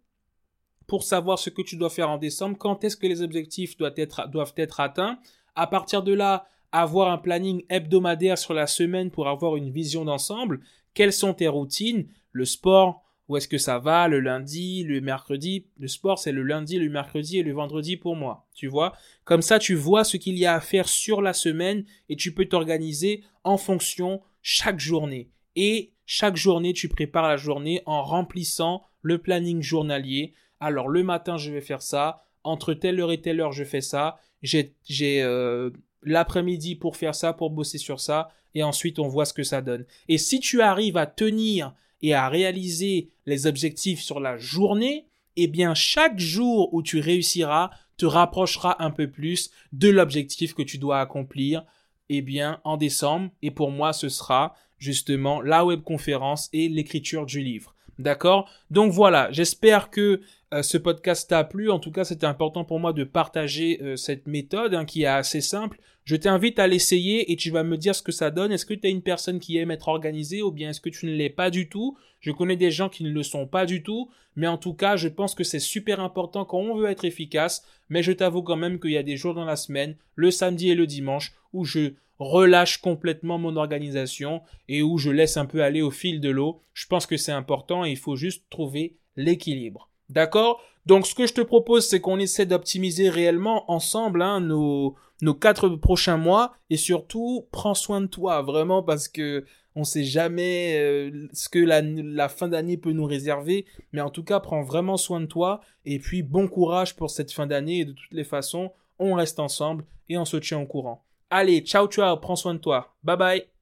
pour 0.87 1.03
savoir 1.03 1.37
ce 1.37 1.49
que 1.49 1.61
tu 1.61 1.75
dois 1.75 1.89
faire 1.89 2.09
en 2.09 2.17
décembre, 2.17 2.57
quand 2.57 2.83
est-ce 2.83 2.95
que 2.95 3.05
les 3.05 3.21
objectifs 3.21 3.75
doivent 3.75 3.93
être, 3.97 4.79
atteints. 4.79 5.19
À 5.55 5.67
partir 5.67 6.03
de 6.03 6.13
là, 6.13 6.47
avoir 6.71 7.11
un 7.11 7.17
planning 7.17 7.63
hebdomadaire 7.69 8.37
sur 8.37 8.53
la 8.53 8.67
semaine 8.67 9.11
pour 9.11 9.27
avoir 9.27 9.57
une 9.57 9.71
vision 9.71 10.05
d'ensemble. 10.05 10.61
Quelles 10.93 11.13
sont 11.13 11.33
tes 11.33 11.49
routines? 11.49 12.07
Le 12.31 12.45
sport, 12.45 13.03
où 13.27 13.35
est-ce 13.35 13.47
que 13.47 13.57
ça 13.57 13.79
va? 13.79 14.07
Le 14.07 14.19
lundi, 14.19 14.83
le 14.83 15.01
mercredi? 15.01 15.65
Le 15.77 15.87
sport, 15.87 16.19
c'est 16.19 16.31
le 16.31 16.43
lundi, 16.43 16.77
le 16.77 16.89
mercredi 16.89 17.39
et 17.39 17.43
le 17.43 17.53
vendredi 17.53 17.97
pour 17.97 18.15
moi. 18.15 18.47
Tu 18.53 18.67
vois? 18.67 18.93
Comme 19.23 19.41
ça, 19.41 19.59
tu 19.59 19.75
vois 19.75 20.03
ce 20.03 20.17
qu'il 20.17 20.37
y 20.37 20.45
a 20.45 20.53
à 20.53 20.61
faire 20.61 20.87
sur 20.87 21.21
la 21.21 21.33
semaine 21.33 21.85
et 22.07 22.15
tu 22.15 22.33
peux 22.33 22.45
t'organiser 22.45 23.23
en 23.43 23.57
fonction 23.57 24.21
chaque 24.47 24.79
journée. 24.79 25.31
Et 25.55 25.93
chaque 26.05 26.35
journée, 26.35 26.71
tu 26.71 26.87
prépares 26.87 27.27
la 27.27 27.35
journée 27.35 27.81
en 27.87 28.03
remplissant 28.03 28.83
le 29.01 29.17
planning 29.17 29.63
journalier. 29.63 30.35
Alors, 30.59 30.87
le 30.87 31.01
matin, 31.01 31.35
je 31.35 31.51
vais 31.51 31.61
faire 31.61 31.81
ça. 31.81 32.21
Entre 32.43 32.75
telle 32.75 32.99
heure 32.99 33.11
et 33.11 33.21
telle 33.21 33.41
heure, 33.41 33.53
je 33.53 33.63
fais 33.63 33.81
ça. 33.81 34.19
J'ai 34.43 34.75
euh, 35.23 35.71
l'après-midi 36.03 36.75
pour 36.75 36.95
faire 36.95 37.15
ça, 37.15 37.33
pour 37.33 37.49
bosser 37.49 37.79
sur 37.79 37.99
ça. 37.99 38.29
Et 38.53 38.61
ensuite, 38.61 38.99
on 38.99 39.07
voit 39.07 39.25
ce 39.25 39.33
que 39.33 39.41
ça 39.41 39.63
donne. 39.63 39.83
Et 40.09 40.19
si 40.19 40.39
tu 40.39 40.61
arrives 40.61 40.97
à 40.97 41.07
tenir 41.07 41.73
et 42.03 42.13
à 42.13 42.29
réaliser 42.29 43.09
les 43.25 43.47
objectifs 43.47 44.01
sur 44.01 44.19
la 44.19 44.37
journée, 44.37 45.07
eh 45.37 45.47
bien 45.47 45.73
chaque 45.73 46.19
jour 46.19 46.71
où 46.71 46.83
tu 46.83 46.99
réussiras 46.99 47.71
te 47.97 48.05
rapprochera 48.05 48.83
un 48.83 48.91
peu 48.91 49.09
plus 49.09 49.49
de 49.71 49.89
l'objectif 49.89 50.53
que 50.53 50.61
tu 50.61 50.77
dois 50.77 50.99
accomplir 50.99 51.65
eh 52.09 52.21
bien 52.21 52.59
en 52.63 52.77
décembre 52.77 53.31
et 53.41 53.51
pour 53.51 53.71
moi 53.71 53.93
ce 53.93 54.09
sera 54.09 54.55
justement 54.77 55.41
la 55.41 55.65
webconférence 55.65 56.49
et 56.53 56.69
l'écriture 56.69 57.25
du 57.25 57.41
livre. 57.41 57.74
D'accord? 57.97 58.49
Donc 58.71 58.91
voilà, 58.91 59.31
j'espère 59.31 59.89
que 59.89 60.21
euh, 60.53 60.61
ce 60.61 60.77
podcast 60.77 61.29
t'a 61.29 61.43
plu. 61.43 61.71
En 61.71 61.79
tout 61.79 61.91
cas, 61.91 62.03
c'était 62.03 62.25
important 62.25 62.65
pour 62.65 62.79
moi 62.79 62.93
de 62.93 63.03
partager 63.03 63.79
euh, 63.81 63.95
cette 63.95 64.27
méthode 64.27 64.73
hein, 64.73 64.85
qui 64.85 65.03
est 65.03 65.07
assez 65.07 65.41
simple. 65.41 65.79
Je 66.03 66.15
t'invite 66.15 66.59
à 66.59 66.67
l'essayer 66.67 67.31
et 67.31 67.35
tu 67.35 67.49
vas 67.49 67.63
me 67.63 67.77
dire 67.77 67.95
ce 67.95 68.03
que 68.03 68.11
ça 68.11 68.31
donne. 68.31 68.51
Est-ce 68.51 68.65
que 68.65 68.73
tu 68.73 68.87
es 68.87 68.91
une 68.91 69.01
personne 69.01 69.39
qui 69.39 69.57
aime 69.57 69.71
être 69.71 69.87
organisée 69.87 70.43
ou 70.43 70.51
bien 70.51 70.69
est-ce 70.69 70.81
que 70.81 70.89
tu 70.89 71.07
ne 71.07 71.15
l'es 71.15 71.29
pas 71.29 71.49
du 71.49 71.67
tout? 71.67 71.97
Je 72.19 72.31
connais 72.31 72.57
des 72.57 72.71
gens 72.71 72.89
qui 72.89 73.03
ne 73.03 73.09
le 73.09 73.23
sont 73.23 73.47
pas 73.47 73.65
du 73.65 73.81
tout, 73.81 74.09
mais 74.35 74.47
en 74.47 74.57
tout 74.57 74.73
cas, 74.73 74.97
je 74.97 75.07
pense 75.07 75.35
que 75.35 75.43
c'est 75.43 75.59
super 75.59 75.99
important 75.99 76.45
quand 76.45 76.59
on 76.59 76.75
veut 76.75 76.89
être 76.89 77.05
efficace. 77.05 77.65
Mais 77.89 78.03
je 78.03 78.11
t'avoue 78.11 78.43
quand 78.43 78.55
même 78.55 78.79
qu'il 78.79 78.91
y 78.91 78.97
a 78.97 79.03
des 79.03 79.17
jours 79.17 79.33
dans 79.33 79.45
la 79.45 79.55
semaine, 79.55 79.95
le 80.15 80.31
samedi 80.31 80.69
et 80.69 80.75
le 80.75 80.85
dimanche, 80.85 81.33
où 81.53 81.65
je 81.65 81.93
relâche 82.19 82.77
complètement 82.77 83.37
mon 83.37 83.55
organisation 83.55 84.41
et 84.67 84.81
où 84.81 84.97
je 84.97 85.09
laisse 85.09 85.37
un 85.37 85.45
peu 85.45 85.63
aller 85.63 85.81
au 85.81 85.91
fil 85.91 86.21
de 86.21 86.29
l'eau. 86.29 86.61
Je 86.73 86.87
pense 86.87 87.05
que 87.05 87.17
c'est 87.17 87.31
important 87.31 87.85
et 87.85 87.91
il 87.91 87.97
faut 87.97 88.15
juste 88.15 88.43
trouver 88.49 88.97
l'équilibre. 89.15 89.89
D'accord? 90.09 90.61
Donc 90.85 91.07
ce 91.07 91.15
que 91.15 91.25
je 91.25 91.33
te 91.33 91.41
propose, 91.41 91.87
c'est 91.87 91.99
qu'on 91.99 92.19
essaie 92.19 92.45
d'optimiser 92.45 93.09
réellement 93.09 93.69
ensemble 93.71 94.21
hein, 94.21 94.39
nos, 94.39 94.95
nos 95.21 95.33
quatre 95.33 95.69
prochains 95.69 96.17
mois 96.17 96.53
et 96.69 96.77
surtout 96.77 97.47
prends 97.51 97.73
soin 97.73 98.01
de 98.01 98.07
toi 98.07 98.41
vraiment 98.41 98.83
parce 98.83 99.07
que 99.07 99.45
on 99.77 99.83
sait 99.83 100.03
jamais 100.05 100.77
euh, 100.77 101.27
ce 101.33 101.49
que 101.49 101.59
la, 101.59 101.81
la 101.81 102.29
fin 102.29 102.47
d'année 102.47 102.77
peut 102.77 102.93
nous 102.93 103.05
réserver, 103.05 103.65
mais 103.91 103.99
en 103.99 104.09
tout 104.09 104.23
cas 104.23 104.39
prends 104.39 104.61
vraiment 104.61 104.95
soin 104.95 105.19
de 105.19 105.25
toi 105.25 105.59
et 105.83 105.99
puis 105.99 106.23
bon 106.23 106.47
courage 106.47 106.95
pour 106.95 107.09
cette 107.09 107.31
fin 107.31 107.47
d'année 107.47 107.79
et 107.79 107.85
de 107.85 107.91
toutes 107.91 108.13
les 108.13 108.23
façons 108.23 108.71
on 108.99 109.15
reste 109.15 109.39
ensemble 109.39 109.85
et 110.07 110.17
on 110.17 110.25
se 110.25 110.37
tient 110.37 110.59
au 110.59 110.65
courant. 110.65 111.03
Allez, 111.37 111.63
ciao 111.65 111.87
ciao, 111.87 112.15
prends 112.21 112.37
soin 112.37 112.53
de 112.53 112.59
toi. 112.59 112.95
Bye 113.03 113.17
bye. 113.17 113.54